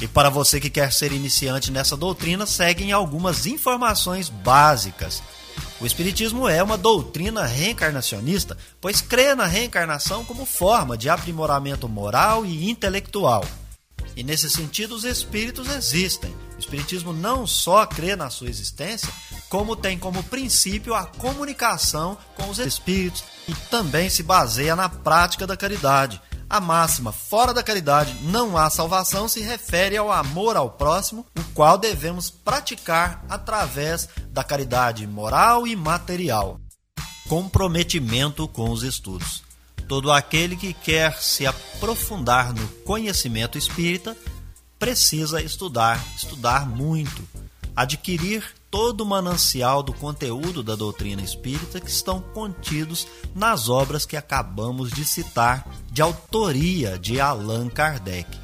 E 0.00 0.06
para 0.06 0.28
você 0.28 0.60
que 0.60 0.68
quer 0.68 0.92
ser 0.92 1.12
iniciante 1.12 1.70
nessa 1.70 1.96
doutrina, 1.96 2.44
seguem 2.44 2.92
algumas 2.92 3.46
informações 3.46 4.28
básicas. 4.28 5.22
O 5.80 5.86
Espiritismo 5.86 6.48
é 6.48 6.62
uma 6.62 6.76
doutrina 6.76 7.44
reencarnacionista, 7.44 8.56
pois 8.80 9.00
crê 9.00 9.34
na 9.34 9.46
reencarnação 9.46 10.24
como 10.24 10.44
forma 10.44 10.96
de 10.96 11.08
aprimoramento 11.08 11.88
moral 11.88 12.44
e 12.44 12.70
intelectual. 12.70 13.44
E 14.14 14.22
nesse 14.22 14.48
sentido, 14.48 14.94
os 14.94 15.04
espíritos 15.04 15.68
existem. 15.68 16.34
O 16.56 16.58
Espiritismo 16.58 17.12
não 17.12 17.46
só 17.46 17.84
crê 17.84 18.16
na 18.16 18.30
sua 18.30 18.48
existência, 18.48 19.10
como 19.50 19.76
tem 19.76 19.98
como 19.98 20.22
princípio 20.22 20.94
a 20.94 21.04
comunicação 21.04 22.16
com 22.34 22.48
os 22.48 22.58
espíritos 22.58 23.22
e 23.46 23.54
também 23.70 24.08
se 24.08 24.22
baseia 24.22 24.74
na 24.74 24.88
prática 24.88 25.46
da 25.46 25.56
caridade, 25.56 26.20
a 26.48 26.60
máxima 26.60 27.12
fora 27.12 27.52
da 27.52 27.62
caridade 27.62 28.14
não 28.22 28.56
há 28.56 28.70
salvação 28.70 29.28
se 29.28 29.40
refere 29.40 29.96
ao 29.96 30.12
amor 30.12 30.56
ao 30.56 30.70
próximo, 30.70 31.26
o 31.36 31.42
qual 31.54 31.76
devemos 31.76 32.30
praticar 32.30 33.24
através 33.28 34.08
da 34.30 34.44
caridade 34.44 35.06
moral 35.06 35.66
e 35.66 35.74
material. 35.74 36.60
Comprometimento 37.28 38.46
com 38.46 38.70
os 38.70 38.82
estudos. 38.82 39.42
Todo 39.88 40.12
aquele 40.12 40.56
que 40.56 40.72
quer 40.72 41.16
se 41.20 41.46
aprofundar 41.46 42.52
no 42.52 42.66
conhecimento 42.84 43.58
espírita 43.58 44.16
precisa 44.78 45.40
estudar, 45.40 46.04
estudar 46.16 46.68
muito, 46.68 47.26
adquirir 47.74 48.44
todo 48.76 49.00
o 49.00 49.06
manancial 49.06 49.82
do 49.82 49.94
conteúdo 49.94 50.62
da 50.62 50.74
doutrina 50.74 51.22
espírita 51.22 51.80
que 51.80 51.88
estão 51.88 52.20
contidos 52.20 53.08
nas 53.34 53.70
obras 53.70 54.04
que 54.04 54.18
acabamos 54.18 54.90
de 54.90 55.02
citar, 55.02 55.66
de 55.90 56.02
autoria 56.02 56.98
de 56.98 57.18
Allan 57.18 57.70
Kardec. 57.70 58.38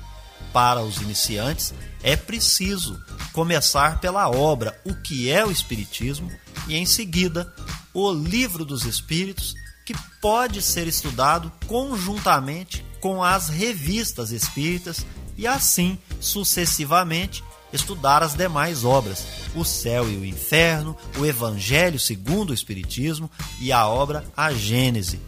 Para 0.51 0.81
os 0.81 1.03
iniciantes, 1.03 1.75
é 2.03 2.17
preciso 2.17 2.99
começar 3.35 4.01
pela 4.01 4.31
obra 4.31 4.81
O 4.87 4.95
que 4.95 5.31
é 5.31 5.45
o 5.45 5.51
Espiritismo 5.51 6.33
e, 6.67 6.77
em 6.77 6.87
seguida, 6.87 7.53
o 7.93 8.11
Livro 8.11 8.65
dos 8.65 8.87
Espíritos, 8.87 9.55
que 9.85 9.95
pode 10.19 10.63
ser 10.63 10.87
estudado 10.87 11.53
conjuntamente 11.67 12.83
com 13.03 13.23
as 13.23 13.51
revistas 13.51 14.31
espíritas 14.31 15.05
e, 15.37 15.47
assim 15.47 15.99
sucessivamente, 16.19 17.45
estudar 17.73 18.23
as 18.23 18.35
demais 18.35 18.85
obras, 18.85 19.25
O 19.55 19.65
Céu 19.65 20.09
e 20.11 20.17
o 20.17 20.25
Inferno, 20.25 20.97
o 21.19 21.27
Evangelho 21.27 21.99
segundo 21.99 22.51
o 22.51 22.55
Espiritismo 22.55 23.31
e 23.61 23.73
a 23.73 23.87
obra 23.87 24.25
A 24.37 24.53
Gênese. 24.53 25.21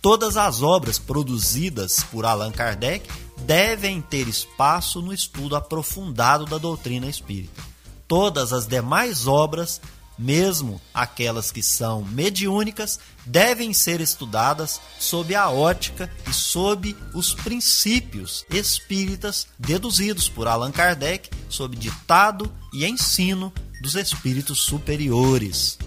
Todas 0.00 0.36
as 0.36 0.62
obras 0.62 0.98
produzidas 0.98 2.02
por 2.10 2.24
Allan 2.24 2.50
Kardec 2.50 3.08
devem 3.46 4.00
ter 4.00 4.26
espaço 4.26 5.00
no 5.00 5.12
estudo 5.12 5.54
aprofundado 5.54 6.44
da 6.44 6.58
doutrina 6.58 7.06
espírita. 7.06 7.62
Todas 8.08 8.52
as 8.52 8.66
demais 8.66 9.26
obras 9.26 9.80
mesmo 10.18 10.80
aquelas 10.92 11.50
que 11.50 11.62
são 11.62 12.02
mediúnicas, 12.02 13.00
devem 13.24 13.72
ser 13.72 14.00
estudadas 14.00 14.80
sob 14.98 15.34
a 15.34 15.48
ótica 15.50 16.10
e 16.28 16.32
sob 16.32 16.96
os 17.14 17.34
princípios 17.34 18.44
espíritas 18.50 19.46
deduzidos 19.58 20.28
por 20.28 20.46
Allan 20.46 20.72
Kardec 20.72 21.30
sob 21.48 21.76
ditado 21.76 22.52
e 22.72 22.86
ensino 22.86 23.52
dos 23.80 23.94
espíritos 23.94 24.62
superiores. 24.62 25.78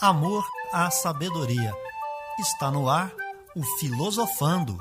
Amor 0.00 0.44
à 0.72 0.90
sabedoria. 0.90 1.74
Está 2.38 2.70
no 2.70 2.88
ar 2.88 3.12
o 3.54 3.62
Filosofando 3.78 4.78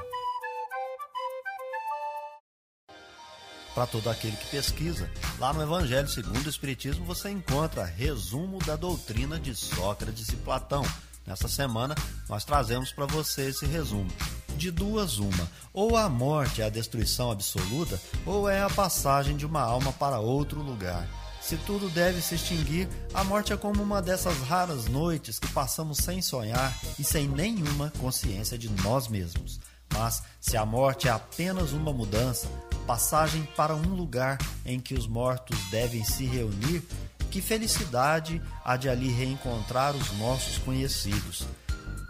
para 3.73 3.87
todo 3.87 4.09
aquele 4.09 4.35
que 4.35 4.47
pesquisa. 4.47 5.09
Lá 5.37 5.53
no 5.53 5.61
Evangelho 5.61 6.07
segundo 6.07 6.45
o 6.45 6.49
Espiritismo 6.49 7.05
você 7.05 7.29
encontra 7.29 7.83
resumo 7.83 8.59
da 8.59 8.75
doutrina 8.75 9.39
de 9.39 9.55
Sócrates 9.55 10.29
e 10.29 10.35
Platão. 10.37 10.83
Nesta 11.25 11.47
semana 11.47 11.95
nós 12.27 12.43
trazemos 12.43 12.91
para 12.91 13.05
você 13.05 13.49
esse 13.49 13.65
resumo. 13.65 14.09
De 14.57 14.71
duas, 14.71 15.19
uma: 15.19 15.49
ou 15.71 15.95
a 15.95 16.09
morte 16.09 16.61
é 16.61 16.65
a 16.65 16.69
destruição 16.69 17.31
absoluta, 17.31 18.01
ou 18.25 18.49
é 18.49 18.61
a 18.61 18.69
passagem 18.69 19.37
de 19.37 19.45
uma 19.45 19.61
alma 19.61 19.93
para 19.93 20.19
outro 20.19 20.61
lugar. 20.61 21.07
Se 21.41 21.55
tudo 21.57 21.89
deve 21.89 22.21
se 22.21 22.35
extinguir, 22.35 22.89
a 23.13 23.23
morte 23.23 23.53
é 23.53 23.57
como 23.57 23.81
uma 23.81 24.01
dessas 24.01 24.37
raras 24.39 24.85
noites 24.85 25.39
que 25.39 25.47
passamos 25.47 25.99
sem 25.99 26.21
sonhar 26.21 26.77
e 26.99 27.03
sem 27.03 27.27
nenhuma 27.27 27.91
consciência 27.97 28.57
de 28.57 28.69
nós 28.83 29.07
mesmos. 29.07 29.59
Mas 29.93 30.21
se 30.39 30.57
a 30.57 30.65
morte 30.65 31.07
é 31.07 31.11
apenas 31.11 31.71
uma 31.71 31.91
mudança, 31.91 32.47
passagem 32.89 33.47
para 33.55 33.75
um 33.75 33.93
lugar 33.93 34.39
em 34.65 34.79
que 34.79 34.95
os 34.95 35.05
mortos 35.05 35.55
devem 35.69 36.03
se 36.03 36.25
reunir, 36.25 36.81
que 37.29 37.39
felicidade 37.39 38.41
há 38.65 38.75
de 38.75 38.89
ali 38.89 39.11
reencontrar 39.11 39.95
os 39.95 40.11
nossos 40.17 40.57
conhecidos. 40.57 41.45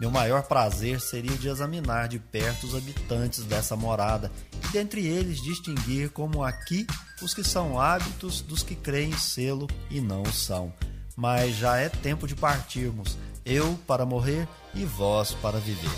meu 0.00 0.10
maior 0.10 0.44
prazer 0.44 0.98
seria 0.98 1.36
de 1.36 1.50
examinar 1.50 2.08
de 2.08 2.18
perto 2.18 2.66
os 2.66 2.74
habitantes 2.74 3.44
dessa 3.44 3.76
morada 3.76 4.32
e 4.54 4.72
dentre 4.72 5.06
eles 5.06 5.42
distinguir 5.42 6.08
como 6.12 6.42
aqui 6.42 6.86
os 7.20 7.34
que 7.34 7.44
são 7.44 7.78
hábitos 7.78 8.40
dos 8.40 8.62
que 8.62 8.74
creem 8.74 9.12
sê-lo 9.12 9.68
e 9.90 10.00
não 10.00 10.22
o 10.22 10.32
são. 10.32 10.72
Mas 11.14 11.56
já 11.56 11.76
é 11.76 11.90
tempo 11.90 12.26
de 12.26 12.34
partirmos, 12.34 13.18
eu 13.44 13.78
para 13.86 14.06
morrer 14.06 14.48
e 14.74 14.86
vós 14.86 15.32
para 15.42 15.58
viver. 15.58 15.90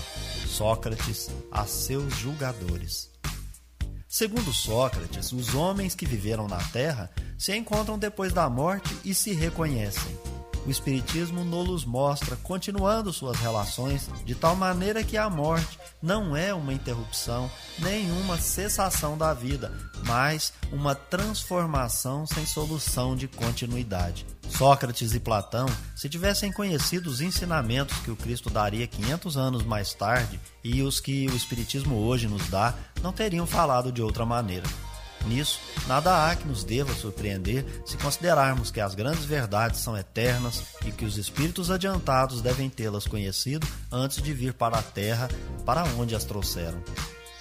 Sócrates 0.49 1.31
a 1.53 1.67
seus 1.67 2.17
julgadores. 2.17 3.12
Segundo 4.13 4.53
Sócrates, 4.53 5.33
os 5.33 5.55
homens 5.55 5.95
que 5.95 6.05
viveram 6.05 6.47
na 6.47 6.59
Terra 6.59 7.11
se 7.39 7.57
encontram 7.57 7.99
depois 7.99 8.31
da 8.31 8.47
morte 8.47 8.95
e 9.07 9.15
se 9.15 9.33
reconhecem 9.33 10.15
o 10.67 10.71
Espiritismo 10.71 11.45
nos 11.45 11.85
mostra 11.85 12.37
continuando 12.37 13.13
suas 13.13 13.37
relações 13.39 14.09
de 14.25 14.35
tal 14.35 14.55
maneira 14.55 15.03
que 15.03 15.17
a 15.17 15.29
morte 15.29 15.79
não 16.03 16.37
é 16.37 16.53
uma 16.55 16.73
interrupção 16.73 17.51
nem 17.79 18.11
uma 18.13 18.39
cessação 18.39 19.17
da 19.17 19.33
vida, 19.35 19.73
mas 20.07 20.53
uma 20.73 20.95
transformação 20.95 22.27
sem 22.27 22.47
solução 22.47 23.17
de 23.17 23.27
continuidade. 23.29 24.27
Sócrates 24.49 25.15
e 25.15 25.21
Platão, 25.21 25.67
se 25.97 26.09
tivessem 26.09 26.53
conhecido 26.53 27.09
os 27.09 27.21
ensinamentos 27.21 27.97
que 27.99 28.11
o 28.11 28.17
Cristo 28.17 28.51
daria 28.51 28.87
500 28.87 29.37
anos 29.37 29.63
mais 29.65 29.95
tarde 29.95 30.39
e 30.63 30.83
os 30.83 31.01
que 31.01 31.27
o 31.29 31.37
Espiritismo 31.37 31.97
hoje 31.97 32.29
nos 32.29 32.49
dá, 32.49 32.75
não 33.01 33.13
teriam 33.13 33.47
falado 33.47 33.91
de 33.91 34.03
outra 34.03 34.27
maneira. 34.27 34.67
Nisso, 35.27 35.61
nada 35.87 36.27
há 36.27 36.35
que 36.35 36.47
nos 36.47 36.65
deva 36.65 36.93
surpreender 36.95 37.65
se 37.87 37.97
considerarmos 37.97 38.71
que 38.71 38.81
as 38.81 38.95
grandes 38.95 39.25
verdades 39.25 39.81
são 39.81 39.97
eternas 39.97 40.65
e 40.85 40.91
que 40.91 41.05
os 41.05 41.17
espíritos 41.17 41.71
adiantados 41.71 42.41
devem 42.41 42.69
tê-las 42.69 43.07
conhecido 43.07 43.67
antes 43.91 44.23
de 44.23 44.33
vir 44.33 44.53
para 44.53 44.79
a 44.79 44.83
terra 44.83 45.29
para 45.65 45.85
onde 45.85 46.15
as 46.15 46.25
trouxeram. 46.25 46.83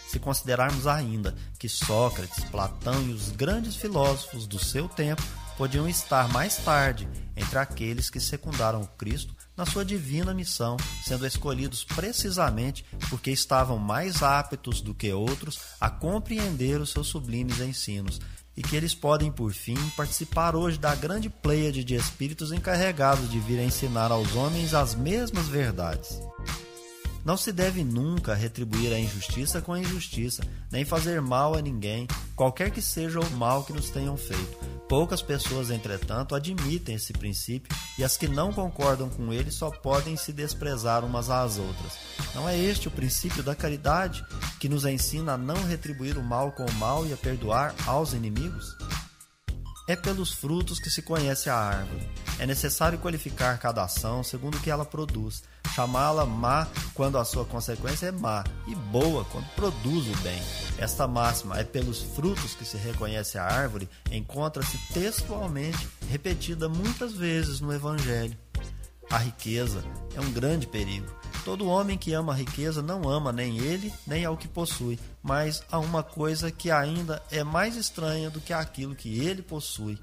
Se 0.07 0.19
considerarmos 0.19 0.87
ainda 0.87 1.33
que 1.57 1.69
Sócrates, 1.69 2.43
Platão 2.45 3.01
e 3.03 3.13
os 3.13 3.31
grandes 3.31 3.77
filósofos 3.77 4.45
do 4.45 4.59
seu 4.59 4.89
tempo 4.89 5.23
podiam 5.57 5.87
estar 5.87 6.27
mais 6.27 6.57
tarde 6.57 7.07
entre 7.35 7.57
aqueles 7.57 8.09
que 8.09 8.19
secundaram 8.19 8.81
o 8.81 8.87
Cristo 8.87 9.33
na 9.61 9.65
sua 9.67 9.85
divina 9.85 10.33
missão, 10.33 10.75
sendo 11.03 11.23
escolhidos 11.23 11.83
precisamente 11.83 12.83
porque 13.11 13.29
estavam 13.29 13.77
mais 13.77 14.23
aptos 14.23 14.81
do 14.81 14.91
que 14.91 15.13
outros 15.13 15.59
a 15.79 15.87
compreender 15.87 16.81
os 16.81 16.89
seus 16.89 17.05
sublimes 17.05 17.59
ensinos, 17.59 18.19
e 18.57 18.63
que 18.63 18.75
eles 18.75 18.95
podem, 18.95 19.31
por 19.31 19.53
fim, 19.53 19.77
participar 19.95 20.55
hoje 20.55 20.79
da 20.79 20.95
grande 20.95 21.29
pleiade 21.29 21.83
de 21.83 21.93
espíritos 21.93 22.51
encarregados 22.51 23.29
de 23.29 23.39
vir 23.39 23.59
a 23.59 23.63
ensinar 23.63 24.11
aos 24.11 24.35
homens 24.35 24.73
as 24.73 24.95
mesmas 24.95 25.47
verdades. 25.47 26.19
Não 27.23 27.37
se 27.37 27.51
deve 27.51 27.83
nunca 27.83 28.33
retribuir 28.33 28.91
a 28.91 28.99
injustiça 28.99 29.61
com 29.61 29.73
a 29.73 29.79
injustiça, 29.79 30.43
nem 30.71 30.83
fazer 30.83 31.21
mal 31.21 31.55
a 31.55 31.61
ninguém, 31.61 32.07
qualquer 32.35 32.71
que 32.71 32.81
seja 32.81 33.19
o 33.19 33.31
mal 33.31 33.63
que 33.63 33.73
nos 33.73 33.91
tenham 33.91 34.17
feito. 34.17 34.57
Poucas 34.89 35.21
pessoas, 35.21 35.69
entretanto, 35.69 36.33
admitem 36.33 36.95
esse 36.95 37.13
princípio 37.13 37.73
e 37.97 38.03
as 38.03 38.17
que 38.17 38.27
não 38.27 38.51
concordam 38.51 39.07
com 39.09 39.31
ele 39.31 39.51
só 39.51 39.69
podem 39.69 40.17
se 40.17 40.33
desprezar 40.33 41.05
umas 41.05 41.29
às 41.29 41.59
outras. 41.59 41.93
Não 42.33 42.49
é 42.49 42.57
este 42.57 42.87
o 42.87 42.91
princípio 42.91 43.43
da 43.43 43.55
caridade 43.55 44.25
que 44.59 44.67
nos 44.67 44.83
ensina 44.83 45.33
a 45.33 45.37
não 45.37 45.63
retribuir 45.65 46.17
o 46.17 46.23
mal 46.23 46.51
com 46.51 46.65
o 46.65 46.73
mal 46.73 47.05
e 47.05 47.13
a 47.13 47.17
perdoar 47.17 47.75
aos 47.85 48.13
inimigos? 48.13 48.75
É 49.87 49.95
pelos 49.95 50.31
frutos 50.31 50.79
que 50.79 50.89
se 50.89 51.01
conhece 51.01 51.49
a 51.49 51.55
árvore. 51.55 52.09
É 52.39 52.45
necessário 52.45 52.97
qualificar 52.97 53.57
cada 53.59 53.83
ação 53.83 54.23
segundo 54.23 54.57
o 54.57 54.61
que 54.61 54.71
ela 54.71 54.85
produz, 54.85 55.43
chamá-la 55.75 56.25
má 56.25 56.67
quando 56.93 57.17
a 57.17 57.25
sua 57.25 57.45
consequência 57.45 58.07
é 58.07 58.11
má, 58.11 58.43
e 58.67 58.75
boa 58.75 59.25
quando 59.25 59.47
produz 59.55 60.07
o 60.07 60.17
bem. 60.21 60.41
Esta 60.77 61.07
máxima 61.07 61.59
é 61.59 61.63
pelos 61.63 62.01
frutos 62.01 62.55
que 62.55 62.65
se 62.65 62.77
reconhece 62.77 63.37
a 63.37 63.45
árvore, 63.45 63.89
encontra-se 64.11 64.77
textualmente 64.93 65.87
repetida 66.09 66.67
muitas 66.67 67.13
vezes 67.13 67.59
no 67.61 67.73
Evangelho. 67.73 68.37
A 69.09 69.17
riqueza 69.17 69.83
é 70.15 70.21
um 70.21 70.31
grande 70.31 70.67
perigo. 70.67 71.05
Todo 71.43 71.67
homem 71.67 71.97
que 71.97 72.13
ama 72.13 72.33
a 72.33 72.35
riqueza 72.35 72.81
não 72.81 73.09
ama 73.09 73.31
nem 73.31 73.57
ele, 73.57 73.91
nem 74.05 74.23
ao 74.23 74.37
que 74.37 74.47
possui, 74.47 74.97
mas 75.21 75.63
a 75.71 75.79
uma 75.79 76.03
coisa 76.03 76.51
que 76.51 76.69
ainda 76.69 77.21
é 77.31 77.43
mais 77.43 77.75
estranha 77.75 78.29
do 78.29 78.39
que 78.39 78.53
aquilo 78.53 78.95
que 78.95 79.19
ele 79.19 79.41
possui. 79.41 79.99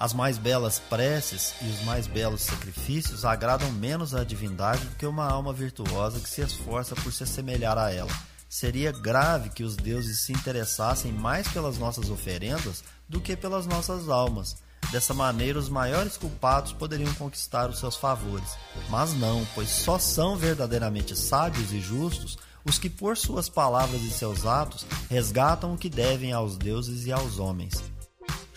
As 0.00 0.12
mais 0.12 0.38
belas 0.38 0.78
preces 0.78 1.54
e 1.60 1.66
os 1.66 1.82
mais 1.82 2.06
belos 2.06 2.42
sacrifícios 2.42 3.24
agradam 3.24 3.70
menos 3.72 4.14
à 4.14 4.22
divindade 4.22 4.84
do 4.84 4.94
que 4.94 5.04
uma 5.04 5.28
alma 5.28 5.52
virtuosa 5.52 6.20
que 6.20 6.28
se 6.28 6.40
esforça 6.40 6.94
por 6.94 7.12
se 7.12 7.24
assemelhar 7.24 7.76
a 7.76 7.92
ela. 7.92 8.12
Seria 8.48 8.92
grave 8.92 9.50
que 9.50 9.64
os 9.64 9.74
deuses 9.74 10.20
se 10.20 10.32
interessassem 10.32 11.12
mais 11.12 11.48
pelas 11.48 11.78
nossas 11.78 12.10
oferendas 12.10 12.84
do 13.08 13.20
que 13.20 13.36
pelas 13.36 13.66
nossas 13.66 14.08
almas. 14.08 14.56
Dessa 14.92 15.12
maneira, 15.12 15.58
os 15.58 15.68
maiores 15.68 16.16
culpados 16.16 16.72
poderiam 16.72 17.12
conquistar 17.14 17.68
os 17.68 17.80
seus 17.80 17.96
favores. 17.96 18.56
Mas 18.88 19.12
não, 19.14 19.44
pois 19.54 19.68
só 19.68 19.98
são 19.98 20.36
verdadeiramente 20.36 21.16
sábios 21.16 21.72
e 21.72 21.80
justos 21.80 22.38
os 22.64 22.78
que, 22.78 22.88
por 22.88 23.16
suas 23.16 23.48
palavras 23.48 24.02
e 24.02 24.10
seus 24.10 24.46
atos, 24.46 24.86
resgatam 25.10 25.74
o 25.74 25.78
que 25.78 25.90
devem 25.90 26.32
aos 26.32 26.56
deuses 26.56 27.04
e 27.04 27.12
aos 27.12 27.38
homens. 27.38 27.82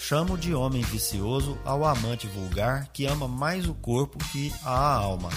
Chamo 0.03 0.35
de 0.35 0.53
homem 0.53 0.81
vicioso 0.81 1.59
ao 1.63 1.85
amante 1.85 2.25
vulgar 2.25 2.87
que 2.91 3.05
ama 3.05 3.27
mais 3.27 3.69
o 3.69 3.73
corpo 3.75 4.17
que 4.31 4.51
a 4.65 4.95
alma. 4.95 5.29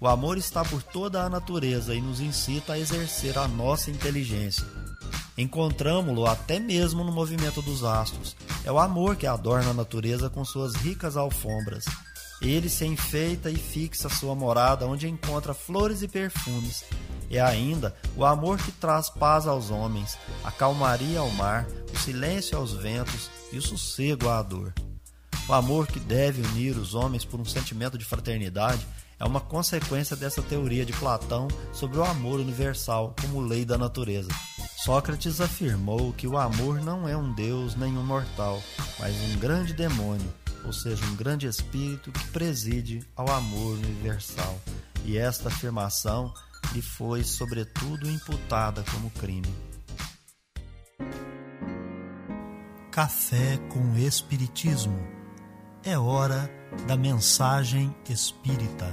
O 0.00 0.06
amor 0.06 0.38
está 0.38 0.64
por 0.64 0.80
toda 0.80 1.24
a 1.24 1.28
natureza 1.28 1.92
e 1.92 2.00
nos 2.00 2.20
incita 2.20 2.74
a 2.74 2.78
exercer 2.78 3.36
a 3.36 3.48
nossa 3.48 3.90
inteligência. 3.90 4.64
Encontramo-lo 5.36 6.24
até 6.24 6.60
mesmo 6.60 7.02
no 7.02 7.10
movimento 7.10 7.60
dos 7.60 7.82
astros. 7.82 8.36
É 8.64 8.70
o 8.70 8.78
amor 8.78 9.16
que 9.16 9.26
adorna 9.26 9.70
a 9.70 9.74
natureza 9.74 10.30
com 10.30 10.44
suas 10.44 10.76
ricas 10.76 11.16
alfombras. 11.16 11.84
Ele 12.40 12.68
se 12.68 12.86
enfeita 12.86 13.50
e 13.50 13.56
fixa 13.56 14.08
sua 14.08 14.36
morada 14.36 14.86
onde 14.86 15.08
encontra 15.08 15.52
flores 15.52 16.00
e 16.00 16.06
perfumes. 16.06 16.84
É 17.32 17.40
ainda 17.40 17.96
o 18.14 18.26
amor 18.26 18.58
que 18.58 18.70
traz 18.70 19.08
paz 19.08 19.46
aos 19.46 19.70
homens, 19.70 20.18
a 20.44 20.52
calmaria 20.52 21.18
ao 21.18 21.30
mar, 21.30 21.66
o 21.90 21.98
silêncio 21.98 22.58
aos 22.58 22.74
ventos 22.74 23.30
e 23.50 23.56
o 23.56 23.62
sossego 23.62 24.28
à 24.28 24.42
dor. 24.42 24.74
O 25.48 25.54
amor 25.54 25.86
que 25.86 25.98
deve 25.98 26.42
unir 26.42 26.76
os 26.76 26.94
homens 26.94 27.24
por 27.24 27.40
um 27.40 27.44
sentimento 27.44 27.96
de 27.96 28.04
fraternidade 28.04 28.86
é 29.18 29.24
uma 29.24 29.40
consequência 29.40 30.14
dessa 30.14 30.42
teoria 30.42 30.84
de 30.84 30.92
Platão 30.92 31.48
sobre 31.72 31.96
o 31.96 32.04
amor 32.04 32.38
universal 32.38 33.14
como 33.20 33.40
lei 33.40 33.64
da 33.64 33.78
natureza. 33.78 34.30
Sócrates 34.76 35.40
afirmou 35.40 36.12
que 36.12 36.26
o 36.26 36.36
amor 36.36 36.82
não 36.82 37.08
é 37.08 37.16
um 37.16 37.32
deus 37.32 37.74
nem 37.76 37.96
um 37.96 38.04
mortal, 38.04 38.62
mas 38.98 39.14
um 39.14 39.38
grande 39.38 39.72
demônio, 39.72 40.32
ou 40.66 40.72
seja, 40.72 41.04
um 41.06 41.16
grande 41.16 41.46
espírito 41.46 42.12
que 42.12 42.26
preside 42.28 43.00
ao 43.16 43.30
amor 43.30 43.78
universal. 43.78 44.60
E 45.04 45.16
esta 45.16 45.48
afirmação 45.48 46.34
lhe 46.72 46.82
foi, 46.82 47.22
sobretudo, 47.22 48.08
imputada 48.08 48.84
como 48.90 49.10
crime. 49.10 49.52
Café 52.90 53.58
com 53.68 53.96
Espiritismo. 53.96 54.98
É 55.84 55.98
hora 55.98 56.50
da 56.86 56.96
mensagem 56.96 57.94
espírita. 58.08 58.86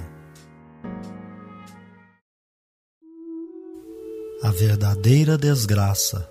A 4.42 4.52
verdadeira 4.52 5.38
desgraça. 5.38 6.30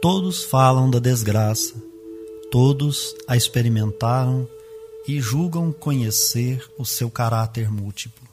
Todos 0.00 0.44
falam 0.44 0.88
da 0.88 0.98
desgraça, 0.98 1.74
todos 2.50 3.14
a 3.26 3.36
experimentaram 3.36 4.48
e 5.06 5.20
julgam 5.20 5.72
conhecer 5.72 6.64
o 6.78 6.84
seu 6.84 7.10
caráter 7.10 7.70
múltiplo. 7.70 8.26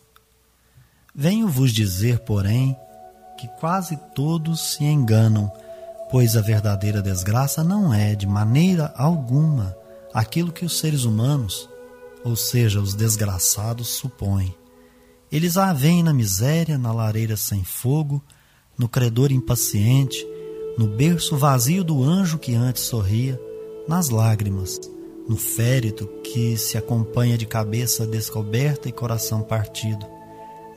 Venho 1.19 1.47
vos 1.47 1.73
dizer, 1.73 2.19
porém, 2.19 2.77
que 3.39 3.47
quase 3.59 3.97
todos 4.13 4.75
se 4.75 4.83
enganam, 4.83 5.51
pois 6.11 6.37
a 6.37 6.41
verdadeira 6.41 7.01
desgraça 7.01 7.63
não 7.63 7.91
é, 7.91 8.13
de 8.13 8.27
maneira 8.27 8.93
alguma, 8.95 9.75
aquilo 10.13 10.51
que 10.51 10.63
os 10.63 10.77
seres 10.77 11.05
humanos, 11.05 11.67
ou 12.23 12.35
seja, 12.35 12.79
os 12.79 12.93
desgraçados, 12.93 13.87
supõem. 13.87 14.53
Eles 15.31 15.57
a 15.57 15.73
veem 15.73 16.03
na 16.03 16.13
miséria, 16.13 16.77
na 16.77 16.93
lareira 16.93 17.35
sem 17.35 17.63
fogo, 17.63 18.23
no 18.77 18.87
credor 18.87 19.31
impaciente, 19.31 20.23
no 20.77 20.87
berço 20.87 21.35
vazio 21.35 21.83
do 21.83 22.03
anjo 22.03 22.37
que 22.37 22.53
antes 22.53 22.83
sorria, 22.83 23.41
nas 23.87 24.09
lágrimas, 24.09 24.79
no 25.27 25.35
féretro 25.35 26.07
que 26.21 26.55
se 26.57 26.77
acompanha 26.77 27.39
de 27.39 27.47
cabeça 27.47 28.05
descoberta 28.05 28.87
e 28.87 28.91
coração 28.91 29.41
partido, 29.41 30.16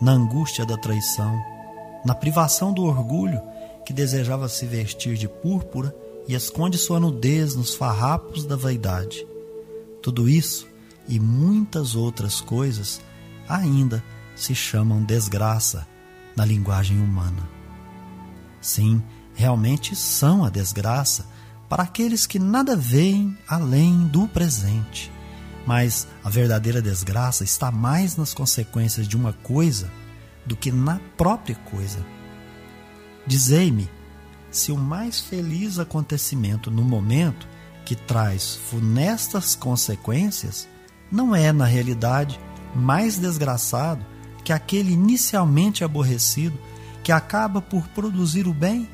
na 0.01 0.13
angústia 0.13 0.65
da 0.65 0.77
traição, 0.77 1.41
na 2.05 2.15
privação 2.15 2.73
do 2.73 2.83
orgulho 2.85 3.41
que 3.85 3.93
desejava 3.93 4.49
se 4.49 4.67
vestir 4.67 5.17
de 5.17 5.29
púrpura 5.29 5.95
e 6.27 6.35
esconde 6.35 6.79
sua 6.79 7.01
nudez 7.01 7.55
nos 7.55 7.75
farrapos 7.75 8.45
da 8.45 8.57
vaidade. 8.57 9.27
Tudo 10.03 10.29
isso 10.29 10.67
e 11.09 11.19
muitas 11.19 11.95
outras 11.95 12.41
coisas 12.41 13.01
ainda 13.49 14.03
se 14.37 14.55
chamam 14.55 15.03
desgraça 15.03 15.87
na 16.37 16.45
linguagem 16.45 17.01
humana. 17.01 17.49
Sim, 18.61 19.03
realmente 19.35 19.97
são 19.97 20.45
a 20.45 20.51
desgraça 20.51 21.27
para 21.69 21.83
aqueles 21.83 22.27
que 22.27 22.39
nada 22.39 22.77
veem 22.77 23.37
além 23.49 24.07
do 24.07 24.27
presente. 24.29 25.11
Mas 25.67 26.09
a 26.25 26.31
verdadeira 26.31 26.81
desgraça 26.81 27.45
está 27.45 27.71
mais 27.71 28.17
nas 28.17 28.33
consequências 28.35 29.07
de 29.07 29.17
uma 29.17 29.33
coisa 29.33 29.91
do 30.45 30.57
que 30.57 30.73
na 30.73 31.01
própria 31.17 31.55
coisa. 31.55 32.05
Dizei-me 33.27 33.89
se 34.51 34.73
o 34.73 34.77
mais 34.77 35.21
feliz 35.21 35.79
acontecimento 35.79 36.71
no 36.71 36.83
momento 36.83 37.47
que 37.85 37.95
traz 37.95 38.57
funestas 38.57 39.55
consequências 39.55 40.69
não 41.11 41.35
é, 41.35 41.53
na 41.53 41.65
realidade, 41.65 42.39
mais 42.75 43.19
desgraçado 43.19 44.05
que 44.45 44.53
aquele 44.53 44.93
inicialmente 44.93 45.85
aborrecido 45.85 46.59
que 47.03 47.13
acaba 47.13 47.61
por 47.61 47.87
produzir 47.89 48.47
o 48.47 48.55
bem? 48.55 48.89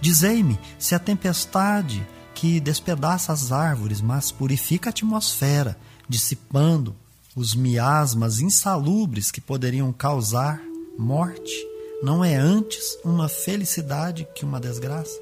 Dizei-me 0.00 0.58
se 0.78 0.94
a 0.94 0.98
tempestade 0.98 2.06
que 2.38 2.60
despedaça 2.60 3.32
as 3.32 3.50
árvores, 3.50 4.00
mas 4.00 4.30
purifica 4.30 4.88
a 4.88 4.92
atmosfera, 4.92 5.76
dissipando 6.08 6.94
os 7.34 7.52
miasmas 7.52 8.38
insalubres 8.38 9.32
que 9.32 9.40
poderiam 9.40 9.92
causar 9.92 10.62
morte, 10.96 11.52
não 12.00 12.24
é 12.24 12.36
antes 12.36 12.96
uma 13.04 13.28
felicidade 13.28 14.24
que 14.36 14.44
uma 14.44 14.60
desgraça? 14.60 15.18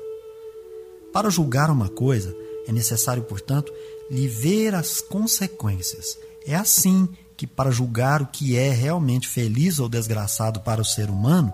Para 1.10 1.30
julgar 1.30 1.70
uma 1.70 1.88
coisa, 1.88 2.36
é 2.68 2.72
necessário, 2.72 3.22
portanto, 3.22 3.72
lhe 4.10 4.28
ver 4.28 4.74
as 4.74 5.00
consequências. 5.00 6.18
É 6.46 6.54
assim 6.54 7.08
que, 7.34 7.46
para 7.46 7.70
julgar 7.70 8.20
o 8.20 8.26
que 8.26 8.58
é 8.58 8.70
realmente 8.72 9.26
feliz 9.26 9.78
ou 9.78 9.88
desgraçado 9.88 10.60
para 10.60 10.82
o 10.82 10.84
ser 10.84 11.08
humano, 11.08 11.50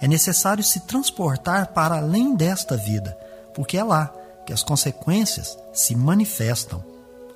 é 0.00 0.08
necessário 0.08 0.64
se 0.64 0.80
transportar 0.86 1.74
para 1.74 1.98
além 1.98 2.34
desta 2.34 2.78
vida, 2.78 3.14
porque 3.54 3.76
é 3.76 3.84
lá 3.84 4.21
que 4.46 4.52
as 4.52 4.62
consequências 4.62 5.56
se 5.72 5.94
manifestam. 5.94 6.84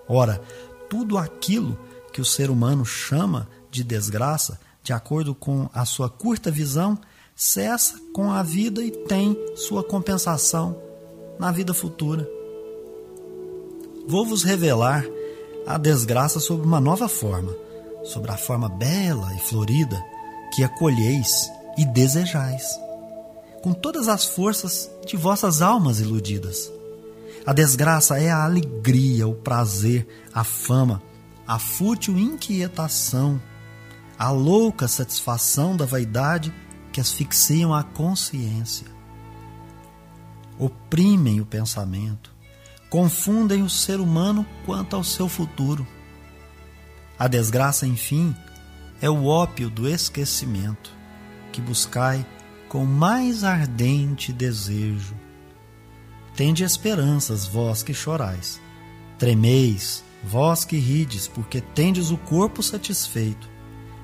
Ora, 0.09 0.41
tudo 0.89 1.19
aquilo 1.19 1.79
que 2.13 2.21
o 2.21 2.25
ser 2.25 2.51
humano 2.51 2.85
chama 2.85 3.49
de 3.71 3.85
desgraça, 3.85 4.59
de 4.83 4.93
acordo 4.93 5.35
com 5.35 5.69
a 5.73 5.85
sua 5.85 6.09
curta 6.09 6.51
visão, 6.51 6.99
cessa 7.35 8.01
com 8.15 8.33
a 8.33 8.43
vida 8.43 8.83
e 8.83 8.91
tem 8.91 9.37
sua 9.57 9.85
compensação 9.85 10.81
na 11.39 11.53
vida 11.53 11.75
futura. 11.75 12.27
Vou 14.09 14.25
vos 14.25 14.43
revelar 14.43 15.05
a 15.67 15.77
desgraça 15.77 16.41
sob 16.41 16.63
uma 16.63 16.81
nova 16.81 17.09
forma, 17.09 17.55
sobre 18.05 18.31
a 18.31 18.37
forma 18.37 18.69
bela 18.69 19.35
e 19.35 19.41
florida 19.41 20.01
que 20.55 20.63
acolheis 20.63 21.51
e 21.77 21.85
desejais, 21.85 22.81
com 23.63 23.73
todas 23.73 24.09
as 24.09 24.25
forças 24.25 24.89
de 25.05 25.17
vossas 25.17 25.61
almas 25.61 26.01
iludidas. 26.01 26.73
A 27.47 27.53
desgraça 27.53 28.21
é 28.21 28.29
a 28.29 28.43
alegria, 28.43 29.29
o 29.29 29.35
prazer, 29.35 30.27
a 30.35 30.43
fama, 30.43 31.01
a 31.47 31.61
fútil 31.61 32.19
inquietação, 32.19 33.41
a 34.19 34.31
louca 34.31 34.89
satisfação 34.89 35.77
da 35.77 35.87
vaidade 35.87 36.53
que 36.93 37.01
asfixiam 37.01 37.73
a 37.73 37.85
consciência. 37.85 38.89
Oprimem 40.59 41.41
o 41.41 41.47
pensamento, 41.47 42.35
confundem 42.91 43.63
o 43.63 43.71
ser 43.71 44.01
humano 44.01 44.45
quanto 44.65 44.97
ao 44.97 45.05
seu 45.05 45.29
futuro. 45.29 45.87
A 47.17 47.29
desgraça, 47.29 47.87
enfim, 47.87 48.35
é 49.01 49.09
o 49.09 49.25
ópio 49.25 49.71
do 49.71 49.89
esquecimento 49.89 50.91
que 51.53 51.61
buscai 51.61 52.27
com 52.69 52.85
mais 52.85 53.45
ardente 53.45 54.33
desejo. 54.33 55.26
Tende 56.37 56.63
esperanças, 56.63 57.47
vós 57.47 57.83
que 57.83 57.95
chorais. 57.95 58.61
Tremeis, 59.19 60.05
vós 60.23 60.67
que 60.67 60.77
rides, 60.77 61.27
porque 61.27 61.63
tendes 61.63 62.11
o 62.11 62.19
corpo 62.19 62.63
satisfeito. 62.63 63.49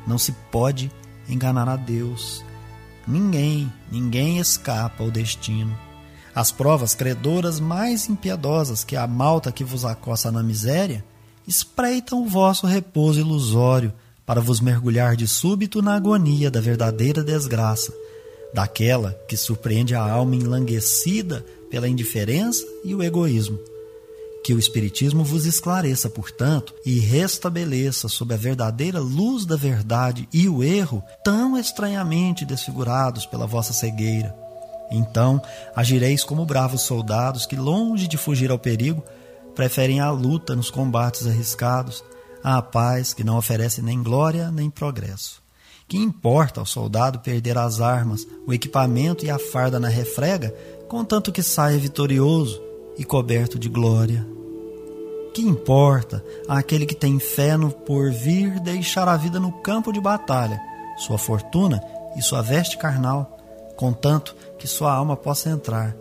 Não 0.07 0.17
se 0.17 0.33
pode 0.51 0.91
enganar 1.29 1.69
a 1.69 1.77
Deus. 1.77 2.43
Ninguém, 3.07 3.71
ninguém 3.91 4.39
escapa 4.39 5.05
ao 5.05 5.11
destino. 5.11 5.79
As 6.35 6.51
provas 6.51 6.95
credoras 6.95 7.61
mais 7.61 8.09
impiedosas 8.09 8.83
que 8.83 8.97
a 8.97 9.07
malta 9.07 9.53
que 9.53 9.63
vos 9.63 9.85
acosta 9.85 10.33
na 10.33 10.43
miséria 10.43 11.05
espreitam 11.47 12.23
o 12.23 12.29
vosso 12.29 12.67
repouso 12.67 13.21
ilusório 13.21 13.93
para 14.25 14.41
vos 14.41 14.59
mergulhar 14.59 15.17
de 15.17 15.29
súbito 15.29 15.83
na 15.83 15.97
agonia 15.97 16.51
da 16.51 16.63
verdadeira 16.63 17.23
desgraça, 17.23 17.93
daquela 18.55 19.13
que 19.29 19.37
surpreende 19.37 19.95
a 19.95 20.01
alma 20.01 20.37
enlanguecida 20.37 21.45
pela 21.73 21.89
indiferença 21.89 22.65
e 22.85 22.95
o 22.95 23.03
egoísmo. 23.03 23.59
Que 24.45 24.55
o 24.55 24.59
Espiritismo 24.61 25.25
vos 25.25 25.45
esclareça, 25.45 26.09
portanto, 26.09 26.73
e 26.87 27.01
restabeleça 27.01 28.09
sob 28.09 28.33
a 28.33 28.37
verdadeira 28.37 29.01
luz 29.01 29.45
da 29.45 29.57
verdade 29.57 30.29
e 30.33 30.49
o 30.49 30.63
erro 30.63 31.03
tão 31.25 31.59
estranhamente 31.59 32.45
desfigurados 32.45 33.27
pela 33.27 33.47
vossa 33.47 33.73
cegueira 33.73 34.43
então 34.93 35.41
agireis 35.75 36.23
como 36.23 36.45
bravos 36.45 36.83
soldados 36.83 37.47
que, 37.47 37.57
longe 37.57 38.07
de 38.07 38.17
fugir 38.17 38.51
ao 38.51 38.59
perigo, 38.59 39.03
preferem 39.55 40.01
a 40.01 40.11
luta 40.11 40.55
nos 40.55 40.71
combates 40.71 41.27
arriscados, 41.27 42.05
à 42.45 42.61
paz 42.61 43.15
que 43.15 43.25
não 43.25 43.39
oferece 43.39 43.81
nem 43.81 44.03
glória 44.03 44.51
nem 44.51 44.69
progresso. 44.69 45.41
Que 45.89 45.97
importa 45.97 46.61
ao 46.61 46.67
soldado 46.67 47.19
perder 47.19 47.59
as 47.59 47.81
armas, 47.81 48.27
o 48.47 48.53
equipamento 48.53 49.25
e 49.25 49.31
a 49.31 49.39
farda 49.39 49.81
na 49.81 49.89
refrega, 49.89 50.55
contanto 50.93 51.33
que 51.33 51.43
saia 51.43 51.79
vitorioso 51.79 52.63
e 52.99 53.03
coberto 53.03 53.59
de 53.59 53.67
glória? 53.67 54.27
Que 55.33 55.41
importa 55.41 56.23
àquele 56.47 56.85
que 56.85 56.95
tem 56.95 57.19
fé 57.19 57.57
no 57.57 57.71
porvir 57.71 58.61
deixar 58.61 59.09
a 59.09 59.17
vida 59.17 59.41
no 59.41 59.51
campo 59.63 59.91
de 59.91 59.99
batalha, 59.99 60.61
sua 60.99 61.17
fortuna 61.17 61.83
e 62.15 62.21
sua 62.21 62.43
veste 62.43 62.77
carnal, 62.77 63.39
contanto 63.75 64.37
que 64.59 64.69
sua 64.69 64.93
alma 64.93 65.17
possa 65.17 65.49
entrar 65.49 65.97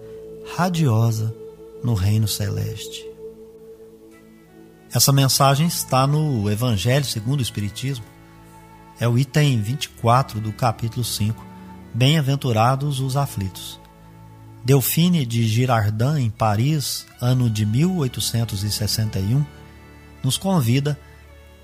radiosa 0.58 1.34
no 1.82 1.94
reino 1.94 2.28
celeste. 2.28 3.10
Essa 4.94 5.14
mensagem 5.14 5.68
está 5.68 6.06
no 6.06 6.52
Evangelho 6.52 7.06
segundo 7.06 7.40
o 7.40 7.44
Espiritismo. 7.44 8.04
É 9.00 9.08
o 9.08 9.18
item 9.18 9.62
24 9.62 10.42
do 10.42 10.52
capítulo 10.52 11.06
5. 11.06 11.42
Bem-aventurados 11.94 13.00
os 13.00 13.16
aflitos. 13.16 13.81
Delphine 14.64 15.26
de 15.26 15.48
Girardin, 15.48 16.20
em 16.20 16.30
Paris, 16.30 17.06
ano 17.20 17.50
de 17.50 17.66
1861, 17.66 19.44
nos 20.24 20.38
convida 20.38 21.00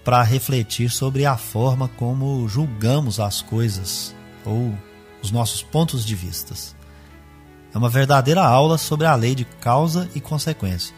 para 0.03 0.23
refletir 0.23 0.89
sobre 0.89 1.25
a 1.25 1.37
forma 1.37 1.87
como 1.89 2.47
julgamos 2.47 3.19
as 3.19 3.41
coisas 3.41 4.15
ou 4.43 4.73
os 5.21 5.31
nossos 5.31 5.61
pontos 5.61 6.05
de 6.05 6.15
vistas. 6.15 6.75
É 7.73 7.77
uma 7.77 7.89
verdadeira 7.89 8.41
aula 8.41 8.77
sobre 8.77 9.05
a 9.05 9.13
lei 9.13 9.35
de 9.35 9.45
causa 9.45 10.09
e 10.15 10.21
consequência. 10.21 10.95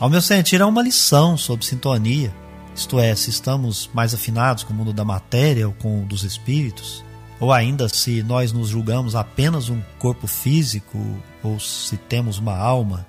Ao 0.00 0.10
meu 0.10 0.20
sentir, 0.20 0.60
é 0.60 0.64
uma 0.64 0.82
lição 0.82 1.36
sobre 1.36 1.64
sintonia, 1.64 2.34
isto 2.74 2.98
é, 2.98 3.14
se 3.14 3.30
estamos 3.30 3.88
mais 3.92 4.14
afinados 4.14 4.64
com 4.64 4.72
o 4.72 4.76
mundo 4.76 4.92
da 4.92 5.04
matéria 5.04 5.68
ou 5.68 5.74
com 5.74 6.02
o 6.02 6.06
dos 6.06 6.24
espíritos, 6.24 7.04
ou 7.42 7.52
ainda 7.52 7.88
se 7.88 8.22
nós 8.22 8.52
nos 8.52 8.68
julgamos 8.68 9.16
apenas 9.16 9.68
um 9.68 9.82
corpo 9.98 10.28
físico 10.28 10.96
ou 11.42 11.58
se 11.58 11.96
temos 11.96 12.38
uma 12.38 12.56
alma. 12.56 13.04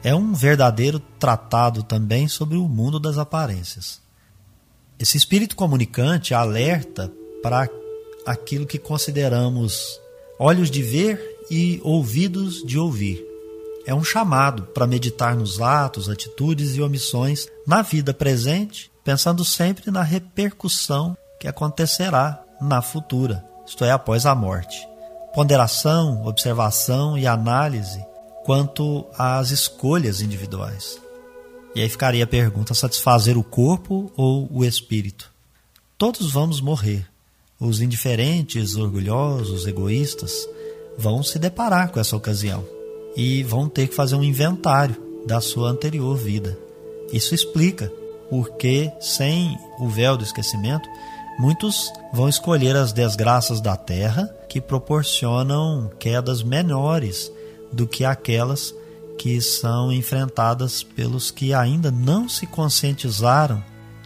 É 0.00 0.14
um 0.14 0.32
verdadeiro 0.32 1.00
tratado 1.18 1.82
também 1.82 2.28
sobre 2.28 2.56
o 2.56 2.68
mundo 2.68 3.00
das 3.00 3.18
aparências. 3.18 4.00
Esse 4.96 5.16
espírito 5.16 5.56
comunicante 5.56 6.32
alerta 6.32 7.12
para 7.42 7.68
aquilo 8.24 8.64
que 8.64 8.78
consideramos 8.78 10.00
olhos 10.38 10.70
de 10.70 10.80
ver 10.80 11.20
e 11.50 11.80
ouvidos 11.82 12.62
de 12.64 12.78
ouvir. 12.78 13.26
É 13.84 13.92
um 13.92 14.04
chamado 14.04 14.66
para 14.66 14.86
meditar 14.86 15.34
nos 15.34 15.60
atos, 15.60 16.08
atitudes 16.08 16.76
e 16.76 16.80
omissões 16.80 17.48
na 17.66 17.82
vida 17.82 18.14
presente, 18.14 18.88
pensando 19.02 19.44
sempre 19.44 19.90
na 19.90 20.04
repercussão 20.04 21.16
que 21.40 21.48
acontecerá 21.48 22.40
na 22.62 22.80
futura, 22.80 23.44
isto 23.66 23.84
é, 23.84 23.90
após 23.90 24.26
a 24.26 24.34
morte. 24.34 24.86
Ponderação, 25.34 26.26
observação 26.26 27.16
e 27.16 27.26
análise 27.26 28.04
quanto 28.44 29.06
às 29.16 29.50
escolhas 29.50 30.20
individuais. 30.20 31.00
E 31.74 31.80
aí 31.80 31.88
ficaria 31.88 32.24
a 32.24 32.26
pergunta: 32.26 32.74
satisfazer 32.74 33.38
o 33.38 33.44
corpo 33.44 34.12
ou 34.16 34.48
o 34.50 34.64
espírito? 34.64 35.30
Todos 35.96 36.32
vamos 36.32 36.60
morrer, 36.60 37.06
os 37.58 37.80
indiferentes, 37.80 38.76
orgulhosos, 38.76 39.66
egoístas 39.66 40.48
vão 40.98 41.22
se 41.22 41.38
deparar 41.38 41.90
com 41.90 42.00
essa 42.00 42.16
ocasião 42.16 42.64
e 43.16 43.42
vão 43.42 43.68
ter 43.68 43.88
que 43.88 43.94
fazer 43.94 44.16
um 44.16 44.24
inventário 44.24 44.96
da 45.26 45.40
sua 45.40 45.70
anterior 45.70 46.16
vida. 46.16 46.58
Isso 47.12 47.34
explica 47.34 47.90
porque, 48.28 48.90
sem 49.00 49.56
o 49.78 49.88
véu 49.88 50.16
do 50.16 50.24
esquecimento, 50.24 50.88
Muitos 51.42 51.92
vão 52.12 52.28
escolher 52.28 52.76
as 52.76 52.92
desgraças 52.92 53.60
da 53.60 53.76
terra 53.76 54.32
que 54.48 54.60
proporcionam 54.60 55.90
quedas 55.98 56.40
menores 56.40 57.32
do 57.72 57.84
que 57.84 58.04
aquelas 58.04 58.72
que 59.18 59.40
são 59.40 59.92
enfrentadas 59.92 60.84
pelos 60.84 61.32
que 61.32 61.52
ainda 61.52 61.90
não 61.90 62.28
se 62.28 62.46
conscientizaram 62.46 63.60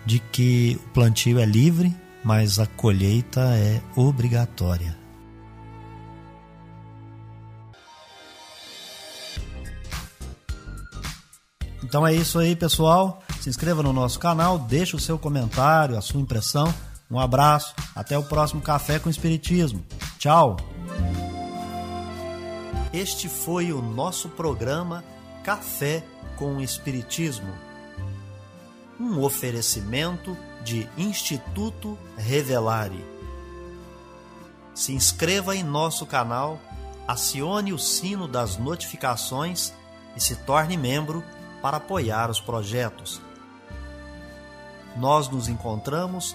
de 0.07 0.19
que 0.19 0.81
o 0.83 0.89
plantio 0.95 1.39
é 1.39 1.45
livre, 1.45 1.95
mas 2.25 2.59
a 2.59 2.67
colheita 2.67 3.43
é 3.55 3.83
obrigatória. 3.95 4.97
Então 11.85 12.07
é 12.07 12.15
isso 12.15 12.39
aí, 12.39 12.57
pessoal. 12.57 13.23
Se 13.43 13.51
inscreva 13.51 13.83
no 13.83 13.93
nosso 13.93 14.19
canal, 14.19 14.59
deixe 14.59 14.97
o 14.97 14.99
seu 14.99 15.19
comentário, 15.19 15.99
a 15.99 16.01
sua 16.01 16.23
impressão. 16.23 16.73
Um 17.11 17.21
abraço, 17.21 17.73
até 17.95 18.19
o 18.19 18.25
próximo 18.25 18.61
Café 18.61 18.99
com 18.99 19.09
Espiritismo. 19.09 19.85
Tchau! 20.19 20.57
Este 22.93 23.29
foi 23.29 23.73
o 23.73 23.81
nosso 23.81 24.29
programa 24.31 25.05
Café 25.45 26.05
com 26.37 26.61
Espiritismo. 26.61 27.53
Um 28.99 29.23
oferecimento 29.23 30.37
de 30.65 30.89
Instituto 30.99 31.97
Revelare. 32.17 33.05
Se 34.75 34.93
inscreva 34.93 35.55
em 35.55 35.63
nosso 35.63 36.07
canal, 36.07 36.59
acione 37.07 37.73
o 37.73 37.79
sino 37.79 38.27
das 38.27 38.57
notificações 38.57 39.73
e 40.17 40.21
se 40.21 40.35
torne 40.37 40.77
membro 40.77 41.23
para 41.63 41.77
apoiar 41.77 42.31
os 42.31 42.41
projetos. 42.41 43.21
Nós 44.97 45.29
nos 45.29 45.49
encontramos 45.49 46.35